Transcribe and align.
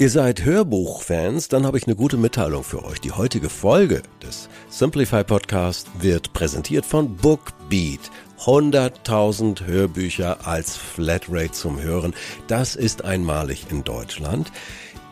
Ihr 0.00 0.10
seid 0.10 0.44
Hörbuchfans, 0.44 1.48
dann 1.48 1.66
habe 1.66 1.76
ich 1.76 1.88
eine 1.88 1.96
gute 1.96 2.18
Mitteilung 2.18 2.62
für 2.62 2.84
euch. 2.84 3.00
Die 3.00 3.10
heutige 3.10 3.48
Folge 3.48 4.02
des 4.22 4.48
Simplify 4.68 5.24
Podcast 5.24 5.88
wird 5.98 6.32
präsentiert 6.32 6.86
von 6.86 7.16
Bookbeat. 7.16 7.98
100.000 8.44 9.66
Hörbücher 9.66 10.46
als 10.46 10.76
Flatrate 10.76 11.50
zum 11.50 11.82
Hören. 11.82 12.14
Das 12.46 12.76
ist 12.76 13.04
einmalig 13.04 13.66
in 13.70 13.82
Deutschland. 13.82 14.52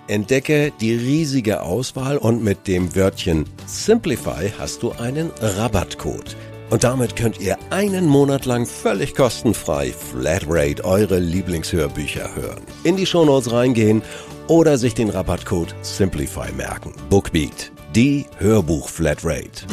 Entdecke 0.06 0.72
die 0.80 0.94
riesige 0.94 1.62
Auswahl 1.62 2.16
und 2.16 2.44
mit 2.44 2.68
dem 2.68 2.94
Wörtchen 2.94 3.44
Simplify 3.66 4.52
hast 4.56 4.84
du 4.84 4.92
einen 4.92 5.32
Rabattcode. 5.40 6.36
Und 6.70 6.84
damit 6.84 7.16
könnt 7.16 7.40
ihr 7.40 7.58
einen 7.70 8.06
Monat 8.06 8.44
lang 8.44 8.66
völlig 8.66 9.16
kostenfrei 9.16 9.92
Flatrate 9.92 10.84
eure 10.84 11.18
Lieblingshörbücher 11.18 12.36
hören. 12.36 12.62
In 12.84 12.96
die 12.96 13.06
Shownotes 13.06 13.50
reingehen 13.50 14.02
oder 14.48 14.78
sich 14.78 14.94
den 14.94 15.10
Rabattcode 15.10 15.74
Simplify 15.82 16.52
merken. 16.52 16.92
Bookbeat, 17.10 17.72
die 17.94 18.26
Hörbuch-Flatrate. 18.38 19.66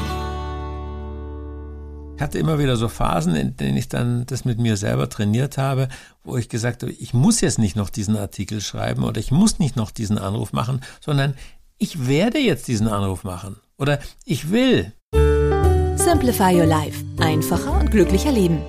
Ich 2.16 2.22
hatte 2.22 2.38
immer 2.38 2.60
wieder 2.60 2.78
so 2.78 2.88
Phasen, 2.88 3.36
in 3.36 3.58
denen 3.58 3.78
ich 3.78 3.90
dann 3.90 4.26
das 4.28 4.46
mit 4.46 4.60
mir 4.60 4.78
selber 4.78 5.10
trainiert 5.10 5.58
habe, 5.58 5.90
wo 6.24 6.38
ich 6.38 6.48
gesagt 6.48 6.84
habe, 6.84 6.92
ich 6.92 7.14
muss 7.14 7.42
jetzt 7.42 7.60
nicht 7.60 7.76
noch 7.76 7.90
diesen 7.90 8.16
Artikel 8.16 8.62
schreiben 8.62 9.04
oder 9.04 9.20
ich 9.20 9.32
muss 9.32 9.60
nicht 9.60 9.76
noch 9.76 9.92
diesen 9.92 10.18
Anruf 10.18 10.54
machen, 10.54 10.82
sondern 11.02 11.34
ich 11.80 12.08
werde 12.08 12.40
jetzt 12.40 12.68
diesen 12.68 12.88
Anruf 12.88 13.24
machen 13.24 13.58
oder 13.78 14.00
ich 14.26 14.52
will. 14.52 14.94
Simplify 15.96 16.56
Your 16.56 16.66
Life. 16.66 17.04
Einfacher 17.20 17.80
und 17.80 17.92
glücklicher 17.92 18.32
Leben. 18.32 18.62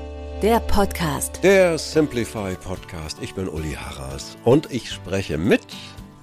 Der 0.42 0.60
Podcast. 0.60 1.38
Der 1.42 1.78
Simplify 1.78 2.54
Podcast. 2.54 3.18
Ich 3.20 3.34
bin 3.34 3.48
Uli 3.48 3.72
Harras 3.72 4.36
und 4.44 4.70
ich 4.72 4.90
spreche 4.90 5.38
mit 5.38 5.62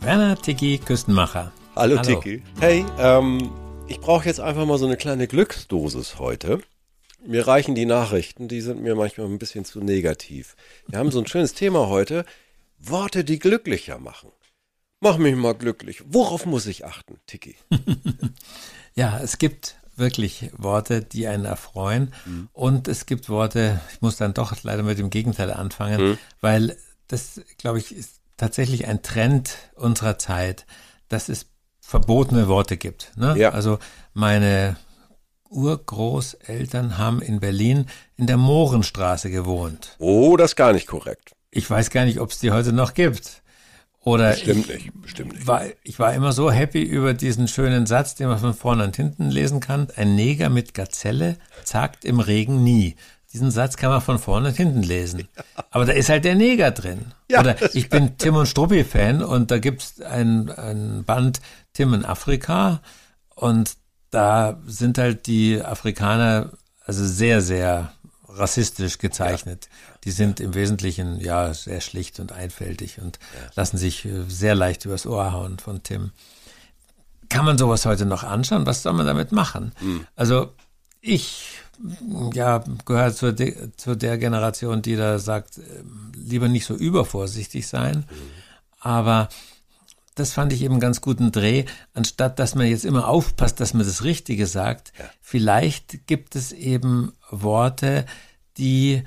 Werner 0.03 0.35
Tiki 0.35 0.80
Küstenmacher. 0.80 1.52
Hallo, 1.75 1.99
Hallo. 1.99 2.19
Tiki. 2.19 2.41
Hey, 2.59 2.83
ähm, 2.97 3.52
ich 3.88 3.99
brauche 3.99 4.25
jetzt 4.25 4.39
einfach 4.39 4.66
mal 4.66 4.80
so 4.80 4.88
eine 4.88 4.97
kleine 4.97 5.27
Glücksdosis 5.27 6.17
heute. 6.17 6.59
Mir 7.23 7.45
reichen 7.45 7.75
die 7.75 7.85
Nachrichten, 7.85 8.47
die 8.47 8.61
sind 8.61 8.81
mir 8.81 8.95
manchmal 8.95 9.27
ein 9.27 9.38
bisschen 9.38 9.63
zu 9.63 9.80
negativ. 9.80 10.55
Wir 10.88 10.97
haben 10.97 11.11
so 11.11 11.19
ein 11.19 11.27
schönes 11.27 11.53
Thema 11.53 11.88
heute. 11.88 12.25
Worte, 12.80 13.23
die 13.23 13.38
glücklicher 13.38 13.99
machen. 13.99 14.31
Mach 15.02 15.19
mich 15.19 15.35
mal 15.35 15.53
glücklich. 15.53 16.02
Worauf 16.08 16.47
muss 16.47 16.65
ich 16.65 16.83
achten, 16.83 17.19
Tiki? 17.27 17.55
ja, 18.95 19.19
es 19.19 19.38
gibt 19.38 19.75
wirklich 19.95 20.49
Worte, 20.58 21.03
die 21.03 21.27
einen 21.27 21.45
erfreuen. 21.45 22.11
Mhm. 22.25 22.49
Und 22.53 22.88
es 22.88 23.05
gibt 23.05 23.30
Worte, 23.30 23.80
ich 23.93 24.02
muss 24.02 24.17
dann 24.17 24.33
doch 24.33 24.63
leider 24.63 24.81
mit 24.81 24.97
dem 24.97 25.11
Gegenteil 25.11 25.53
anfangen, 25.53 26.02
mhm. 26.02 26.17
weil 26.41 26.75
das, 27.08 27.39
glaube 27.59 27.77
ich, 27.77 27.95
ist 27.95 28.20
tatsächlich 28.42 28.88
ein 28.88 29.03
Trend 29.03 29.56
unserer 29.75 30.17
Zeit, 30.17 30.66
dass 31.09 31.30
es 31.30 31.45
verbotene 31.80 32.48
Worte 32.48 32.75
gibt. 32.75 33.11
Ne? 33.16 33.38
Ja. 33.38 33.52
Also 33.52 33.78
meine 34.14 34.78
Urgroßeltern 35.50 36.98
haben 36.98 37.21
in 37.21 37.39
Berlin 37.39 37.86
in 38.17 38.26
der 38.26 38.38
Mohrenstraße 38.38 39.30
gewohnt. 39.30 39.95
Oh, 39.99 40.38
das 40.38 40.52
ist 40.52 40.55
gar 40.55 40.73
nicht 40.73 40.88
korrekt. 40.88 41.36
Ich 41.52 41.70
weiß 41.70 41.92
gar 41.92 42.05
nicht, 42.05 42.20
ob 42.20 42.32
es 42.32 42.39
die 42.39 42.49
heute 42.49 42.73
noch 42.73 42.95
gibt. 42.95 43.43
Oder 43.99 44.32
bestimmt 44.32 44.70
ich, 44.71 44.86
nicht, 44.86 45.02
bestimmt 45.02 45.33
nicht. 45.33 45.45
War, 45.45 45.65
ich 45.83 45.99
war 45.99 46.15
immer 46.15 46.32
so 46.32 46.49
happy 46.49 46.82
über 46.82 47.14
diesen 47.14 47.48
schönen 47.48 47.86
Satz, 47.86 48.15
den 48.15 48.27
man 48.27 48.39
von 48.39 48.55
vorne 48.55 48.86
und 48.86 48.95
hinten 48.95 49.30
lesen 49.30 49.60
kann. 49.60 49.88
Ein 49.95 50.15
Neger 50.15 50.49
mit 50.49 50.73
Gazelle 50.73 51.38
zagt 51.64 52.05
im 52.05 52.20
Regen 52.20 52.64
nie. 52.64 52.95
Diesen 53.33 53.52
Satz 53.52 53.77
kann 53.77 53.92
man 53.92 54.02
von 54.02 54.19
vorne 54.19 54.49
und 54.49 54.58
hinten 54.58 54.83
lesen. 54.83 55.27
Aber 55.69 55.86
da 55.86 55.93
ist 55.93 56.09
halt 56.09 56.25
der 56.25 56.36
Neger 56.36 56.71
drin. 56.71 57.14
Ja, 57.30 57.39
Oder 57.39 57.55
ich 57.73 57.89
bin 57.89 58.17
Tim 58.17 58.36
und 58.36 58.47
Struppi 58.47 58.83
Fan 58.83 59.23
und 59.23 59.52
da 59.52 59.59
gibt's 59.59 60.02
ein, 60.02 60.49
ein 60.49 61.03
Band 61.05 61.39
Tim 61.73 61.93
in 61.93 62.03
Afrika 62.05 62.81
und 63.36 63.75
da 64.09 64.59
sind 64.65 64.97
halt 64.97 65.27
die 65.27 65.61
Afrikaner 65.61 66.52
also 66.86 67.05
sehr, 67.05 67.41
sehr 67.41 67.93
rassistisch 68.27 68.97
gezeichnet. 68.97 69.70
Ja. 69.71 69.97
Die 70.03 70.11
sind 70.11 70.39
im 70.39 70.53
Wesentlichen 70.53 71.20
ja 71.20 71.53
sehr 71.53 71.80
schlicht 71.81 72.20
und 72.20 72.31
einfältig 72.31 72.99
und 73.02 73.20
ja. 73.33 73.52
lassen 73.55 73.77
sich 73.77 74.05
äh, 74.05 74.23
sehr 74.27 74.55
leicht 74.55 74.86
übers 74.86 75.05
Ohr 75.05 75.31
hauen 75.31 75.59
von 75.59 75.83
Tim. 75.83 76.11
Kann 77.30 77.45
man 77.45 77.58
sowas 77.58 77.86
heute 77.86 78.05
noch 78.05 78.23
anschauen? 78.23 78.65
Was 78.65 78.83
soll 78.83 78.93
man 78.93 79.05
damit 79.05 79.31
machen? 79.31 79.71
Mhm. 79.80 80.05
Also 80.15 80.53
ich 80.99 81.61
ja, 82.33 82.64
gehöre 82.86 83.14
zu, 83.14 83.33
de, 83.33 83.71
zu 83.77 83.95
der 83.95 84.17
Generation, 84.17 84.81
die 84.81 84.95
da 84.95 85.19
sagt, 85.19 85.58
äh, 85.58 85.61
lieber 86.15 86.47
nicht 86.47 86.65
so 86.65 86.75
übervorsichtig 86.75 87.67
sein. 87.67 87.97
Mhm. 87.97 88.15
Aber 88.80 89.30
das 90.15 90.33
fand 90.33 90.53
ich 90.53 90.61
eben 90.61 90.73
einen 90.73 90.81
ganz 90.81 91.02
guten 91.02 91.31
Dreh, 91.31 91.65
anstatt 91.93 92.37
dass 92.39 92.55
man 92.55 92.67
jetzt 92.67 92.86
immer 92.86 93.08
aufpasst, 93.08 93.59
dass 93.59 93.73
man 93.73 93.86
das 93.86 94.03
Richtige 94.03 94.45
sagt. 94.45 94.91
Ja. 94.99 95.05
Vielleicht 95.21 96.08
gibt 96.08 96.36
es 96.36 96.52
eben 96.52 97.14
Worte, 97.30 98.05
die 98.58 99.03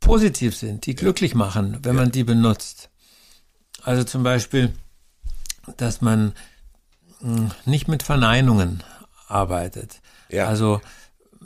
positiv 0.00 0.56
sind, 0.56 0.86
die 0.86 0.92
ja. 0.92 0.96
glücklich 0.96 1.34
machen, 1.34 1.78
wenn 1.82 1.96
ja. 1.96 2.02
man 2.02 2.12
die 2.12 2.24
benutzt. 2.24 2.90
Also 3.82 4.04
zum 4.04 4.22
Beispiel, 4.22 4.74
dass 5.76 6.00
man 6.00 6.32
hm, 7.20 7.50
nicht 7.64 7.88
mit 7.88 8.02
Verneinungen 8.02 8.82
arbeitet. 9.28 10.00
Ja. 10.28 10.46
Also, 10.48 10.80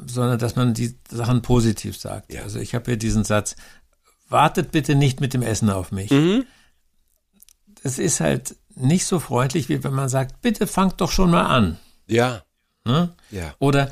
sondern 0.07 0.39
dass 0.39 0.57
man 0.57 0.75
die 0.75 0.97
Sachen 1.11 1.43
positiv 1.43 1.97
sagt. 1.97 2.35
Also 2.37 2.59
ich 2.59 2.75
habe 2.75 2.87
hier 2.87 2.97
diesen 2.97 3.25
Satz, 3.25 3.57
wartet 4.29 4.71
bitte 4.71 4.95
nicht 4.95 5.21
mit 5.21 5.35
dem 5.35 5.43
Essen 5.43 5.71
auf 5.71 5.93
mich. 5.93 6.11
Mhm 6.11 6.45
es 7.83 7.99
ist 7.99 8.21
halt 8.21 8.57
nicht 8.75 9.07
so 9.07 9.19
freundlich, 9.19 9.69
wie 9.69 9.83
wenn 9.83 9.95
man 9.95 10.09
sagt, 10.09 10.41
bitte 10.41 10.67
fangt 10.67 11.01
doch 11.01 11.11
schon 11.11 11.31
mal 11.31 11.47
an. 11.47 11.79
Ja. 12.07 12.43
Ne? 12.85 13.15
ja. 13.31 13.55
Oder 13.59 13.91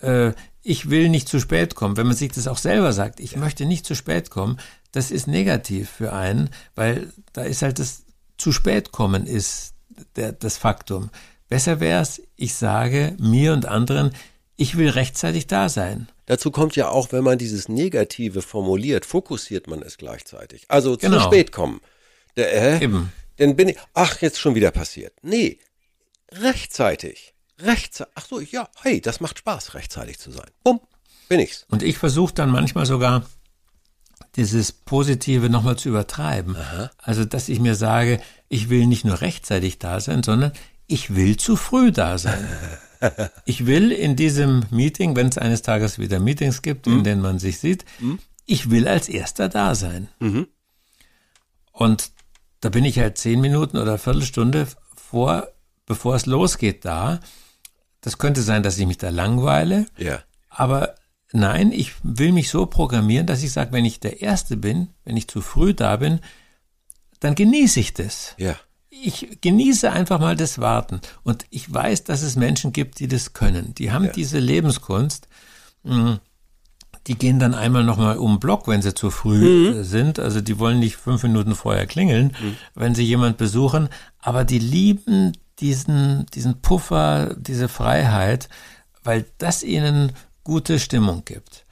äh, 0.00 0.32
ich 0.62 0.90
will 0.90 1.08
nicht 1.08 1.28
zu 1.28 1.40
spät 1.40 1.74
kommen. 1.74 1.96
Wenn 1.96 2.06
man 2.06 2.16
sich 2.16 2.32
das 2.32 2.48
auch 2.48 2.58
selber 2.58 2.92
sagt, 2.92 3.20
ich 3.20 3.32
ja. 3.32 3.38
möchte 3.38 3.64
nicht 3.64 3.86
zu 3.86 3.94
spät 3.94 4.30
kommen, 4.30 4.58
das 4.92 5.10
ist 5.10 5.26
negativ 5.26 5.88
für 5.88 6.12
einen, 6.12 6.50
weil 6.74 7.12
da 7.32 7.42
ist 7.42 7.62
halt 7.62 7.78
das 7.78 8.04
zu 8.36 8.52
spät 8.52 8.92
kommen 8.92 9.26
ist 9.26 9.74
der, 10.16 10.32
das 10.32 10.56
Faktum. 10.56 11.10
Besser 11.48 11.80
wäre 11.80 12.00
es, 12.00 12.22
ich 12.36 12.54
sage 12.54 13.16
mir 13.18 13.52
und 13.52 13.66
anderen, 13.66 14.12
ich 14.60 14.76
will 14.76 14.90
rechtzeitig 14.90 15.46
da 15.46 15.70
sein. 15.70 16.08
Dazu 16.26 16.50
kommt 16.50 16.76
ja 16.76 16.90
auch, 16.90 17.12
wenn 17.12 17.24
man 17.24 17.38
dieses 17.38 17.70
Negative 17.70 18.42
formuliert, 18.42 19.06
fokussiert 19.06 19.68
man 19.68 19.80
es 19.80 19.96
gleichzeitig. 19.96 20.66
Also 20.68 20.98
genau. 20.98 21.16
zu 21.16 21.24
spät 21.24 21.50
kommen. 21.50 21.80
Der, 22.36 22.52
äh, 22.52 22.84
Eben. 22.84 23.10
Dann 23.38 23.56
bin 23.56 23.70
ich, 23.70 23.78
ach, 23.94 24.20
jetzt 24.20 24.38
schon 24.38 24.54
wieder 24.54 24.70
passiert. 24.70 25.14
Nee, 25.22 25.58
rechtzeitig. 26.30 27.32
Rechtzeitig. 27.58 28.12
Ach 28.16 28.26
so, 28.26 28.38
ja, 28.38 28.68
hey, 28.82 29.00
das 29.00 29.20
macht 29.20 29.38
Spaß, 29.38 29.72
rechtzeitig 29.72 30.18
zu 30.18 30.30
sein. 30.30 30.50
Bumm, 30.62 30.80
bin 31.30 31.40
ich's. 31.40 31.64
Und 31.70 31.82
ich 31.82 31.96
versuche 31.96 32.34
dann 32.34 32.50
manchmal 32.50 32.84
sogar, 32.84 33.24
dieses 34.36 34.72
Positive 34.72 35.48
nochmal 35.48 35.76
zu 35.76 35.88
übertreiben. 35.88 36.54
Aha. 36.54 36.90
Also, 36.98 37.24
dass 37.24 37.48
ich 37.48 37.60
mir 37.60 37.76
sage, 37.76 38.20
ich 38.50 38.68
will 38.68 38.86
nicht 38.86 39.06
nur 39.06 39.22
rechtzeitig 39.22 39.78
da 39.78 40.00
sein, 40.00 40.22
sondern 40.22 40.52
ich 40.86 41.14
will 41.14 41.38
zu 41.38 41.56
früh 41.56 41.92
da 41.92 42.18
sein. 42.18 42.46
ich 43.44 43.66
will 43.66 43.92
in 43.92 44.16
diesem 44.16 44.64
Meeting, 44.70 45.16
wenn 45.16 45.28
es 45.28 45.38
eines 45.38 45.62
Tages 45.62 45.98
wieder 45.98 46.20
Meetings 46.20 46.62
gibt, 46.62 46.86
mhm. 46.86 46.98
in 46.98 47.04
denen 47.04 47.22
man 47.22 47.38
sich 47.38 47.58
sieht, 47.58 47.84
mhm. 47.98 48.18
ich 48.46 48.70
will 48.70 48.88
als 48.88 49.08
erster 49.08 49.48
da 49.48 49.74
sein. 49.74 50.08
Mhm. 50.18 50.48
Und 51.72 52.10
da 52.60 52.68
bin 52.68 52.84
ich 52.84 52.98
halt 52.98 53.16
zehn 53.18 53.40
Minuten 53.40 53.78
oder 53.78 53.92
eine 53.92 53.98
Viertelstunde 53.98 54.66
vor, 54.94 55.48
bevor 55.86 56.14
es 56.14 56.26
losgeht 56.26 56.84
da. 56.84 57.20
Das 58.02 58.18
könnte 58.18 58.42
sein, 58.42 58.62
dass 58.62 58.78
ich 58.78 58.86
mich 58.86 58.98
da 58.98 59.10
langweile. 59.10 59.86
Ja. 59.96 60.20
Aber 60.48 60.94
nein, 61.32 61.72
ich 61.72 61.92
will 62.02 62.32
mich 62.32 62.50
so 62.50 62.66
programmieren, 62.66 63.26
dass 63.26 63.42
ich 63.42 63.52
sage, 63.52 63.72
wenn 63.72 63.84
ich 63.84 64.00
der 64.00 64.20
Erste 64.20 64.56
bin, 64.56 64.88
wenn 65.04 65.16
ich 65.16 65.28
zu 65.28 65.40
früh 65.40 65.74
da 65.74 65.96
bin, 65.96 66.20
dann 67.20 67.34
genieße 67.34 67.80
ich 67.80 67.94
das. 67.94 68.34
Ja. 68.38 68.56
Ich 68.90 69.38
genieße 69.40 69.90
einfach 69.90 70.18
mal 70.18 70.36
das 70.36 70.58
Warten. 70.58 71.00
Und 71.22 71.46
ich 71.50 71.72
weiß, 71.72 72.04
dass 72.04 72.22
es 72.22 72.36
Menschen 72.36 72.72
gibt, 72.72 72.98
die 72.98 73.08
das 73.08 73.32
können. 73.32 73.74
Die 73.74 73.92
haben 73.92 74.06
ja. 74.06 74.12
diese 74.12 74.38
Lebenskunst. 74.38 75.28
Hm, 75.84 76.18
die 77.06 77.14
gehen 77.14 77.38
dann 77.38 77.54
einmal 77.54 77.84
nochmal 77.84 78.18
um 78.18 78.34
den 78.34 78.40
Block, 78.40 78.68
wenn 78.68 78.82
sie 78.82 78.94
zu 78.94 79.10
früh 79.10 79.72
mhm. 79.72 79.84
sind. 79.84 80.18
Also 80.18 80.40
die 80.40 80.58
wollen 80.58 80.80
nicht 80.80 80.96
fünf 80.96 81.22
Minuten 81.22 81.54
vorher 81.54 81.86
klingeln, 81.86 82.36
mhm. 82.40 82.56
wenn 82.74 82.94
sie 82.94 83.04
jemand 83.04 83.38
besuchen. 83.38 83.88
Aber 84.18 84.44
die 84.44 84.58
lieben 84.58 85.32
diesen, 85.60 86.26
diesen 86.34 86.60
Puffer, 86.60 87.34
diese 87.38 87.68
Freiheit, 87.68 88.48
weil 89.02 89.24
das 89.38 89.62
ihnen 89.62 90.12
gute 90.44 90.78
Stimmung 90.78 91.24
gibt. 91.24 91.64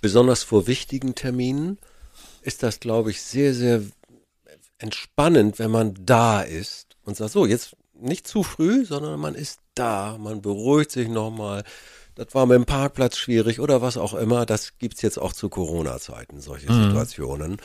Besonders 0.00 0.42
vor 0.42 0.66
wichtigen 0.66 1.14
Terminen 1.14 1.78
ist 2.42 2.62
das, 2.62 2.80
glaube 2.80 3.10
ich, 3.10 3.22
sehr, 3.22 3.54
sehr 3.54 3.82
entspannend, 4.78 5.58
wenn 5.58 5.70
man 5.70 5.94
da 6.00 6.42
ist 6.42 6.96
und 7.04 7.16
sagt, 7.16 7.32
so, 7.32 7.46
jetzt 7.46 7.76
nicht 8.00 8.26
zu 8.26 8.42
früh, 8.42 8.84
sondern 8.84 9.18
man 9.18 9.34
ist 9.34 9.60
da, 9.74 10.16
man 10.18 10.42
beruhigt 10.42 10.90
sich 10.90 11.08
nochmal. 11.08 11.64
Das 12.14 12.28
war 12.34 12.46
mit 12.46 12.56
dem 12.56 12.64
Parkplatz 12.64 13.18
schwierig 13.18 13.60
oder 13.60 13.82
was 13.82 13.98
auch 13.98 14.14
immer. 14.14 14.46
Das 14.46 14.78
gibt's 14.78 15.02
jetzt 15.02 15.18
auch 15.18 15.34
zu 15.34 15.50
Corona-Zeiten, 15.50 16.40
solche 16.40 16.72
mhm. 16.72 16.84
Situationen. 16.84 17.56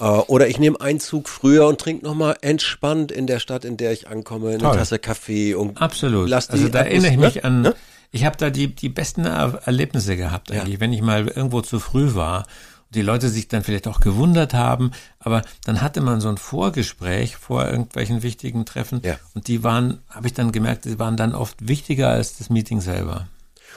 Äh, 0.00 0.04
oder 0.04 0.48
ich 0.48 0.58
nehme 0.58 0.80
einen 0.80 0.98
Zug 0.98 1.28
früher 1.28 1.66
und 1.68 1.80
trinke 1.80 2.04
nochmal 2.04 2.36
entspannt 2.40 3.12
in 3.12 3.28
der 3.28 3.38
Stadt, 3.38 3.64
in 3.64 3.76
der 3.76 3.92
ich 3.92 4.08
ankomme, 4.08 4.50
eine 4.50 4.58
Toll. 4.58 4.76
Tasse 4.76 4.98
Kaffee 4.98 5.54
und 5.54 5.80
Absolut. 5.80 6.28
Lass 6.28 6.48
die 6.48 6.54
also 6.54 6.68
da 6.68 6.80
erinnere 6.80 7.12
ich 7.12 7.18
mich 7.18 7.34
ne? 7.36 7.44
an, 7.44 7.62
ne? 7.62 7.74
ich 8.10 8.24
habe 8.24 8.36
da 8.36 8.50
die, 8.50 8.74
die 8.74 8.88
besten 8.88 9.24
Erlebnisse 9.24 10.16
gehabt 10.16 10.50
eigentlich, 10.50 10.74
ja. 10.74 10.80
wenn 10.80 10.92
ich 10.92 11.02
mal 11.02 11.28
irgendwo 11.28 11.60
zu 11.60 11.78
früh 11.78 12.14
war 12.14 12.46
die 12.90 13.02
Leute 13.02 13.28
sich 13.28 13.48
dann 13.48 13.62
vielleicht 13.62 13.88
auch 13.88 14.00
gewundert 14.00 14.54
haben, 14.54 14.90
aber 15.18 15.42
dann 15.64 15.80
hatte 15.80 16.00
man 16.00 16.20
so 16.20 16.28
ein 16.28 16.38
Vorgespräch 16.38 17.36
vor 17.36 17.66
irgendwelchen 17.66 18.22
wichtigen 18.22 18.64
Treffen 18.64 19.00
ja. 19.04 19.18
und 19.34 19.48
die 19.48 19.62
waren, 19.62 20.00
habe 20.08 20.26
ich 20.26 20.34
dann 20.34 20.52
gemerkt, 20.52 20.84
die 20.84 20.98
waren 20.98 21.16
dann 21.16 21.34
oft 21.34 21.68
wichtiger 21.68 22.08
als 22.08 22.36
das 22.38 22.50
Meeting 22.50 22.80
selber. 22.80 23.28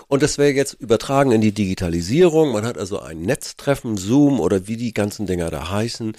Und 0.07 0.23
das 0.23 0.37
wäre 0.37 0.51
jetzt 0.51 0.73
übertragen 0.73 1.31
in 1.31 1.41
die 1.41 1.53
Digitalisierung. 1.53 2.51
Man 2.51 2.65
hat 2.65 2.77
also 2.77 2.99
ein 2.99 3.21
Netztreffen, 3.21 3.97
Zoom 3.97 4.39
oder 4.39 4.67
wie 4.67 4.77
die 4.77 4.93
ganzen 4.93 5.27
Dinger 5.27 5.49
da 5.49 5.69
heißen. 5.69 6.13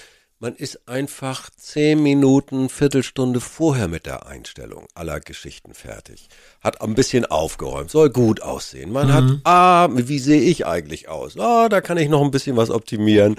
Man 0.44 0.56
ist 0.56 0.86
einfach 0.86 1.48
zehn 1.56 2.02
Minuten, 2.02 2.68
Viertelstunde 2.68 3.40
vorher 3.40 3.88
mit 3.88 4.04
der 4.04 4.26
Einstellung 4.26 4.84
aller 4.94 5.18
Geschichten 5.18 5.72
fertig. 5.72 6.28
Hat 6.60 6.82
ein 6.82 6.94
bisschen 6.94 7.24
aufgeräumt, 7.24 7.90
soll 7.90 8.10
gut 8.10 8.42
aussehen. 8.42 8.92
Man 8.92 9.06
mhm. 9.06 9.12
hat, 9.14 9.24
ah, 9.44 9.88
wie 9.90 10.18
sehe 10.18 10.42
ich 10.42 10.66
eigentlich 10.66 11.08
aus? 11.08 11.38
Ah, 11.38 11.70
da 11.70 11.80
kann 11.80 11.96
ich 11.96 12.10
noch 12.10 12.20
ein 12.20 12.30
bisschen 12.30 12.58
was 12.58 12.68
optimieren. 12.68 13.36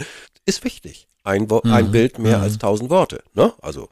Ist 0.47 0.63
wichtig. 0.63 1.07
Ein, 1.23 1.43
mhm. 1.43 1.71
ein 1.71 1.91
Bild 1.91 2.17
mehr 2.17 2.39
mhm. 2.39 2.43
als 2.43 2.57
tausend 2.57 2.89
Worte. 2.89 3.21
Ne? 3.35 3.53
Also 3.61 3.89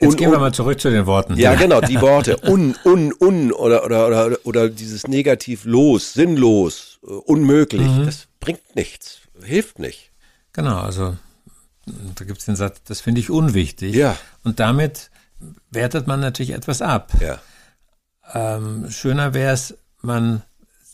Jetzt 0.00 0.12
un, 0.12 0.16
gehen 0.16 0.30
wir 0.30 0.38
mal 0.38 0.54
zurück 0.54 0.80
zu 0.80 0.88
den 0.88 1.04
Worten. 1.04 1.36
Ja, 1.36 1.56
genau, 1.56 1.82
die 1.82 2.00
Worte. 2.00 2.38
Un, 2.48 2.74
un, 2.86 3.12
un 3.20 3.52
oder, 3.52 3.84
oder, 3.84 4.06
oder, 4.06 4.38
oder 4.44 4.68
dieses 4.70 5.06
Negativ 5.06 5.66
los, 5.66 6.14
sinnlos, 6.14 7.00
äh, 7.02 7.10
unmöglich. 7.10 7.86
Mhm. 7.86 8.06
Das 8.06 8.28
bringt 8.40 8.76
nichts, 8.76 9.18
hilft 9.44 9.78
nicht. 9.78 10.10
Genau, 10.54 10.78
also 10.78 11.18
da 11.86 12.24
gibt 12.24 12.40
es 12.40 12.46
den 12.46 12.56
Satz, 12.56 12.82
das 12.84 13.00
finde 13.00 13.20
ich 13.20 13.30
unwichtig. 13.30 13.94
Ja. 13.94 14.16
Und 14.44 14.60
damit 14.60 15.10
wertet 15.70 16.06
man 16.06 16.20
natürlich 16.20 16.52
etwas 16.52 16.82
ab. 16.82 17.12
Ja. 17.20 17.40
Ähm, 18.32 18.90
schöner 18.90 19.34
wäre 19.34 19.54
es, 19.54 19.76
man 20.02 20.42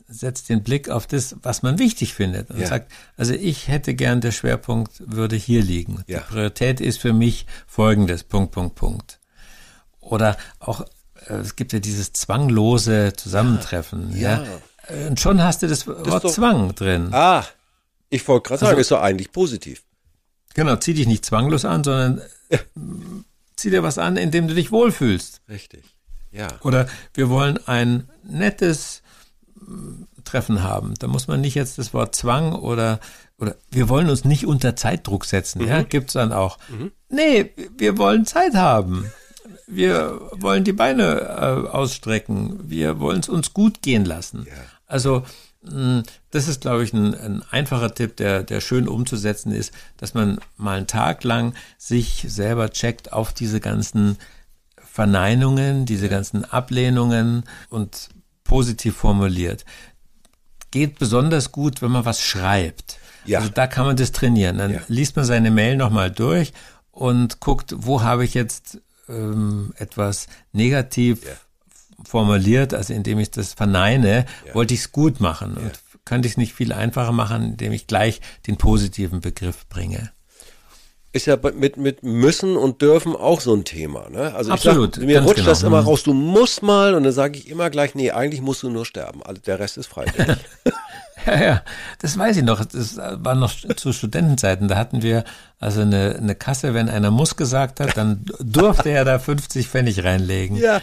setzt 0.09 0.49
den 0.49 0.62
Blick 0.62 0.88
auf 0.88 1.06
das, 1.06 1.37
was 1.43 1.62
man 1.62 1.79
wichtig 1.79 2.15
findet 2.15 2.50
und 2.50 2.61
ja. 2.61 2.69
sagt, 2.69 2.93
also 3.17 3.35
ich 3.35 3.69
hätte 3.69 3.94
gern, 3.94 4.21
der 4.21 4.31
Schwerpunkt 4.31 5.03
würde 5.05 5.37
hier 5.37 5.62
liegen. 5.62 6.05
Ja. 6.06 6.21
Die 6.21 6.25
Priorität 6.25 6.81
ist 6.81 7.00
für 7.00 7.12
mich 7.12 7.47
folgendes, 7.67 8.23
Punkt, 8.23 8.53
Punkt, 8.53 8.77
Punkt. 8.77 9.19
Oder 10.00 10.37
auch, 10.61 10.83
äh, 11.27 11.35
es 11.35 11.56
gibt 11.56 11.73
ja 11.73 11.81
dieses 11.81 12.12
zwanglose 12.12 13.15
Zusammentreffen. 13.17 14.17
Ja. 14.17 14.44
ja. 14.44 15.09
Und 15.09 15.19
schon 15.19 15.43
hast 15.43 15.62
du 15.62 15.67
das 15.67 15.88
Wort 15.88 16.23
das 16.23 16.35
Zwang 16.35 16.73
drin. 16.77 17.09
Ah, 17.12 17.44
ich 18.09 18.27
wollte 18.29 18.49
gerade 18.49 18.61
sagen, 18.61 18.71
also, 18.71 18.81
ist 18.81 18.91
doch 18.93 19.03
eigentlich 19.03 19.33
positiv. 19.33 19.83
Genau, 20.56 20.76
zieh 20.76 20.94
dich 20.94 21.06
nicht 21.06 21.23
zwanglos 21.23 21.67
an, 21.67 21.85
sondern 21.85 22.23
ja. 22.50 22.58
zieh 23.56 23.69
dir 23.69 23.82
was 23.82 23.99
an, 23.99 24.17
in 24.17 24.31
dem 24.31 24.49
du 24.49 24.55
dich 24.55 24.73
wohlfühlst. 24.73 25.43
Richtig. 25.50 25.85
Ja. 26.32 26.49
Oder 26.62 26.87
wir 27.12 27.29
wollen 27.29 27.58
ein 27.67 28.08
nettes 28.23 29.03
mm, 29.55 30.05
Treffen 30.25 30.62
haben. 30.62 30.94
Da 30.99 31.08
muss 31.08 31.29
man 31.29 31.43
nicht 31.43 31.55
jetzt 31.55 31.76
das 31.76 31.93
Wort 31.93 32.14
Zwang 32.14 32.55
oder 32.55 33.00
oder 33.38 33.55
wir 33.70 33.91
wollen 33.91 34.08
uns 34.08 34.25
nicht 34.25 34.47
unter 34.47 34.76
Zeitdruck 34.76 35.26
setzen, 35.26 35.61
mhm. 35.61 35.69
ja, 35.69 35.82
gibt's 35.82 36.14
dann 36.14 36.32
auch. 36.32 36.59
Mhm. 36.70 36.91
Nee, 37.11 37.52
wir 37.76 37.99
wollen 37.99 38.25
Zeit 38.25 38.55
haben. 38.55 39.12
Wir 39.67 40.19
wollen 40.32 40.64
die 40.64 40.73
Beine 40.73 41.20
äh, 41.20 41.69
ausstrecken. 41.69 42.61
Wir 42.62 42.99
wollen 42.99 43.20
es 43.20 43.29
uns 43.29 43.52
gut 43.52 43.82
gehen 43.82 44.06
lassen. 44.06 44.47
Ja. 44.49 44.55
Also 44.87 45.23
das 46.30 46.48
ist, 46.48 46.60
glaube 46.60 46.84
ich, 46.84 46.92
ein, 46.92 47.14
ein, 47.14 47.42
einfacher 47.50 47.94
Tipp, 47.94 48.16
der, 48.16 48.42
der 48.42 48.60
schön 48.60 48.88
umzusetzen 48.88 49.52
ist, 49.52 49.72
dass 49.96 50.14
man 50.14 50.38
mal 50.56 50.76
einen 50.76 50.86
Tag 50.86 51.24
lang 51.24 51.54
sich 51.78 52.24
selber 52.28 52.70
checkt 52.70 53.12
auf 53.12 53.32
diese 53.32 53.60
ganzen 53.60 54.16
Verneinungen, 54.76 55.84
diese 55.84 56.08
ganzen 56.08 56.44
Ablehnungen 56.44 57.44
und 57.68 58.10
positiv 58.44 58.96
formuliert. 58.96 59.64
Geht 60.70 60.98
besonders 60.98 61.52
gut, 61.52 61.82
wenn 61.82 61.90
man 61.90 62.04
was 62.04 62.22
schreibt. 62.22 62.98
Ja. 63.24 63.40
Also 63.40 63.50
da 63.50 63.66
kann 63.66 63.86
man 63.86 63.96
das 63.96 64.12
trainieren. 64.12 64.58
Dann 64.58 64.72
ja. 64.72 64.80
liest 64.88 65.16
man 65.16 65.24
seine 65.24 65.50
Mail 65.50 65.76
nochmal 65.76 66.10
durch 66.10 66.52
und 66.92 67.40
guckt, 67.40 67.74
wo 67.76 68.02
habe 68.02 68.24
ich 68.24 68.34
jetzt 68.34 68.80
ähm, 69.08 69.72
etwas 69.78 70.28
negativ 70.52 71.24
ja 71.24 71.32
formuliert, 72.06 72.75
also 72.75 72.93
indem 72.93 73.19
ich 73.19 73.31
das 73.31 73.55
verneine, 73.55 74.26
ja. 74.47 74.55
wollte 74.55 74.75
ich 74.75 74.81
es 74.81 74.93
gut 74.93 75.20
machen. 75.20 75.56
Ja. 75.56 75.62
Und 75.62 75.81
könnte 76.05 76.26
ich 76.26 76.35
es 76.35 76.37
nicht 76.38 76.55
viel 76.55 76.73
einfacher 76.73 77.12
machen, 77.12 77.43
indem 77.43 77.73
ich 77.73 77.87
gleich 77.87 78.20
den 78.47 78.56
positiven 78.56 79.20
Begriff 79.20 79.67
bringe. 79.69 80.12
Ist 81.12 81.26
ja 81.26 81.38
mit, 81.55 81.79
mit 81.79 82.03
müssen 82.03 82.56
und 82.56 82.82
dürfen 82.82 83.17
auch 83.17 83.41
so 83.41 83.55
ein 83.55 83.64
Thema. 83.64 84.08
Ne? 84.11 84.35
Also 84.35 84.53
Absolut. 84.53 84.97
Sag, 84.97 85.05
mir 85.05 85.23
rutscht 85.23 85.37
genau. 85.37 85.49
das 85.49 85.62
immer 85.62 85.81
mhm. 85.81 85.88
raus, 85.88 86.03
du 86.03 86.12
musst 86.12 86.62
mal 86.62 86.94
und 86.94 87.05
dann 87.05 87.12
sage 87.12 87.38
ich 87.38 87.49
immer 87.49 87.70
gleich, 87.70 87.94
nee, 87.94 88.11
eigentlich 88.11 88.43
musst 88.43 88.62
du 88.62 88.70
nur 88.70 88.85
sterben. 88.85 89.23
Also 89.23 89.41
der 89.41 89.59
Rest 89.59 89.79
ist 89.79 89.87
freiwillig. 89.87 90.37
ja, 91.26 91.43
ja, 91.43 91.62
das 92.00 92.19
weiß 92.19 92.37
ich 92.37 92.43
noch. 92.43 92.62
Das 92.64 92.99
war 92.99 93.35
noch 93.35 93.50
zu 93.76 93.93
Studentenzeiten. 93.93 94.69
Da 94.69 94.76
hatten 94.76 95.02
wir 95.02 95.25
also 95.59 95.81
eine, 95.81 96.17
eine 96.17 96.35
Kasse, 96.35 96.75
wenn 96.75 96.91
einer 96.91 97.11
muss 97.11 97.37
gesagt 97.37 97.81
hat, 97.81 97.97
dann 97.97 98.26
durfte 98.38 98.91
er 98.91 99.06
da 99.06 99.19
50 99.19 99.69
Pfennig 99.69 100.05
reinlegen. 100.05 100.56
Ja. 100.56 100.82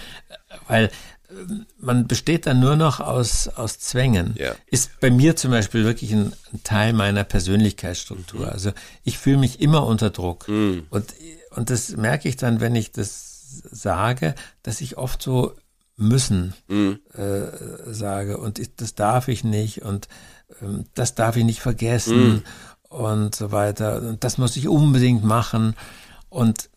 Weil 0.68 0.90
man 1.80 2.07
besteht 2.07 2.45
dann 2.45 2.59
nur 2.59 2.75
noch 2.75 3.00
aus, 3.00 3.47
aus 3.47 3.80
Zwängen. 3.80 4.35
Ja. 4.38 4.56
Ist 4.68 5.00
bei 5.00 5.12
mir 5.12 5.35
zum 5.35 5.51
Beispiel 5.51 5.83
wirklich 5.83 6.13
ein, 6.13 6.33
ein 6.53 6.63
Teil 6.63 6.94
meiner 6.94 7.24
Persönlichkeitsstruktur. 7.24 8.47
Mhm. 8.47 8.51
Also 8.51 8.71
ich 9.03 9.18
fühle 9.18 9.38
mich 9.38 9.62
immer 9.62 9.85
unter 9.85 10.09
Druck. 10.09 10.47
Mhm. 10.47 10.85
Und, 10.89 11.13
und 11.56 11.69
das 11.69 11.95
merke 11.97 12.30
ich 12.30 12.38
dann, 12.38 12.62
wenn 12.62 12.75
ich 12.75 12.91
das 12.91 13.61
sage, 13.71 14.35
dass 14.63 14.81
ich 14.81 14.97
oft 14.97 15.21
so 15.21 15.54
müssen 15.95 16.54
mhm. 16.68 16.99
äh, 17.13 17.94
sage 17.94 18.37
und 18.37 18.57
ich, 18.57 18.75
das 18.75 18.95
darf 18.95 19.28
ich 19.28 19.44
nicht 19.44 19.83
und 19.83 20.07
ähm, 20.61 20.85
das 20.95 21.16
darf 21.16 21.35
ich 21.35 21.44
nicht 21.44 21.61
vergessen 21.61 22.28
mhm. 22.28 22.44
und 22.90 23.35
so 23.35 23.52
weiter. 23.52 24.02
Und 24.02 24.23
das 24.23 24.37
muss 24.37 24.57
ich 24.57 24.68
unbedingt 24.68 25.23
machen. 25.23 25.75
Und 26.30 26.69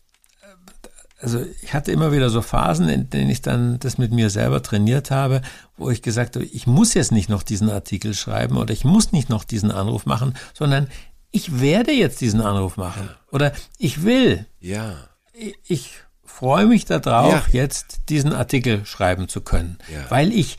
also 1.19 1.43
ich 1.61 1.73
hatte 1.73 1.91
immer 1.91 2.11
wieder 2.11 2.29
so 2.29 2.41
Phasen, 2.41 2.89
in 2.89 3.09
denen 3.09 3.29
ich 3.29 3.41
dann 3.41 3.79
das 3.79 3.97
mit 3.97 4.11
mir 4.11 4.29
selber 4.29 4.61
trainiert 4.61 5.09
habe, 5.09 5.41
wo 5.75 5.89
ich 5.89 6.01
gesagt 6.01 6.35
habe, 6.35 6.45
ich 6.45 6.67
muss 6.67 6.93
jetzt 6.93 7.11
nicht 7.11 7.29
noch 7.29 7.43
diesen 7.43 7.69
Artikel 7.69 8.13
schreiben 8.13 8.57
oder 8.57 8.71
ich 8.71 8.85
muss 8.85 9.11
nicht 9.11 9.29
noch 9.29 9.43
diesen 9.43 9.71
Anruf 9.71 10.05
machen, 10.05 10.35
sondern 10.53 10.87
ich 11.31 11.59
werde 11.59 11.91
jetzt 11.91 12.21
diesen 12.21 12.41
Anruf 12.41 12.77
machen 12.77 13.09
oder 13.31 13.51
ich 13.77 14.03
will. 14.03 14.45
Ja. 14.59 14.95
Ich, 15.33 15.55
ich 15.67 15.91
freue 16.23 16.67
mich 16.67 16.85
darauf, 16.85 17.47
ja. 17.47 17.61
jetzt 17.61 18.09
diesen 18.09 18.33
Artikel 18.33 18.85
schreiben 18.85 19.27
zu 19.27 19.41
können, 19.41 19.79
ja. 19.91 20.05
weil 20.09 20.31
ich 20.31 20.57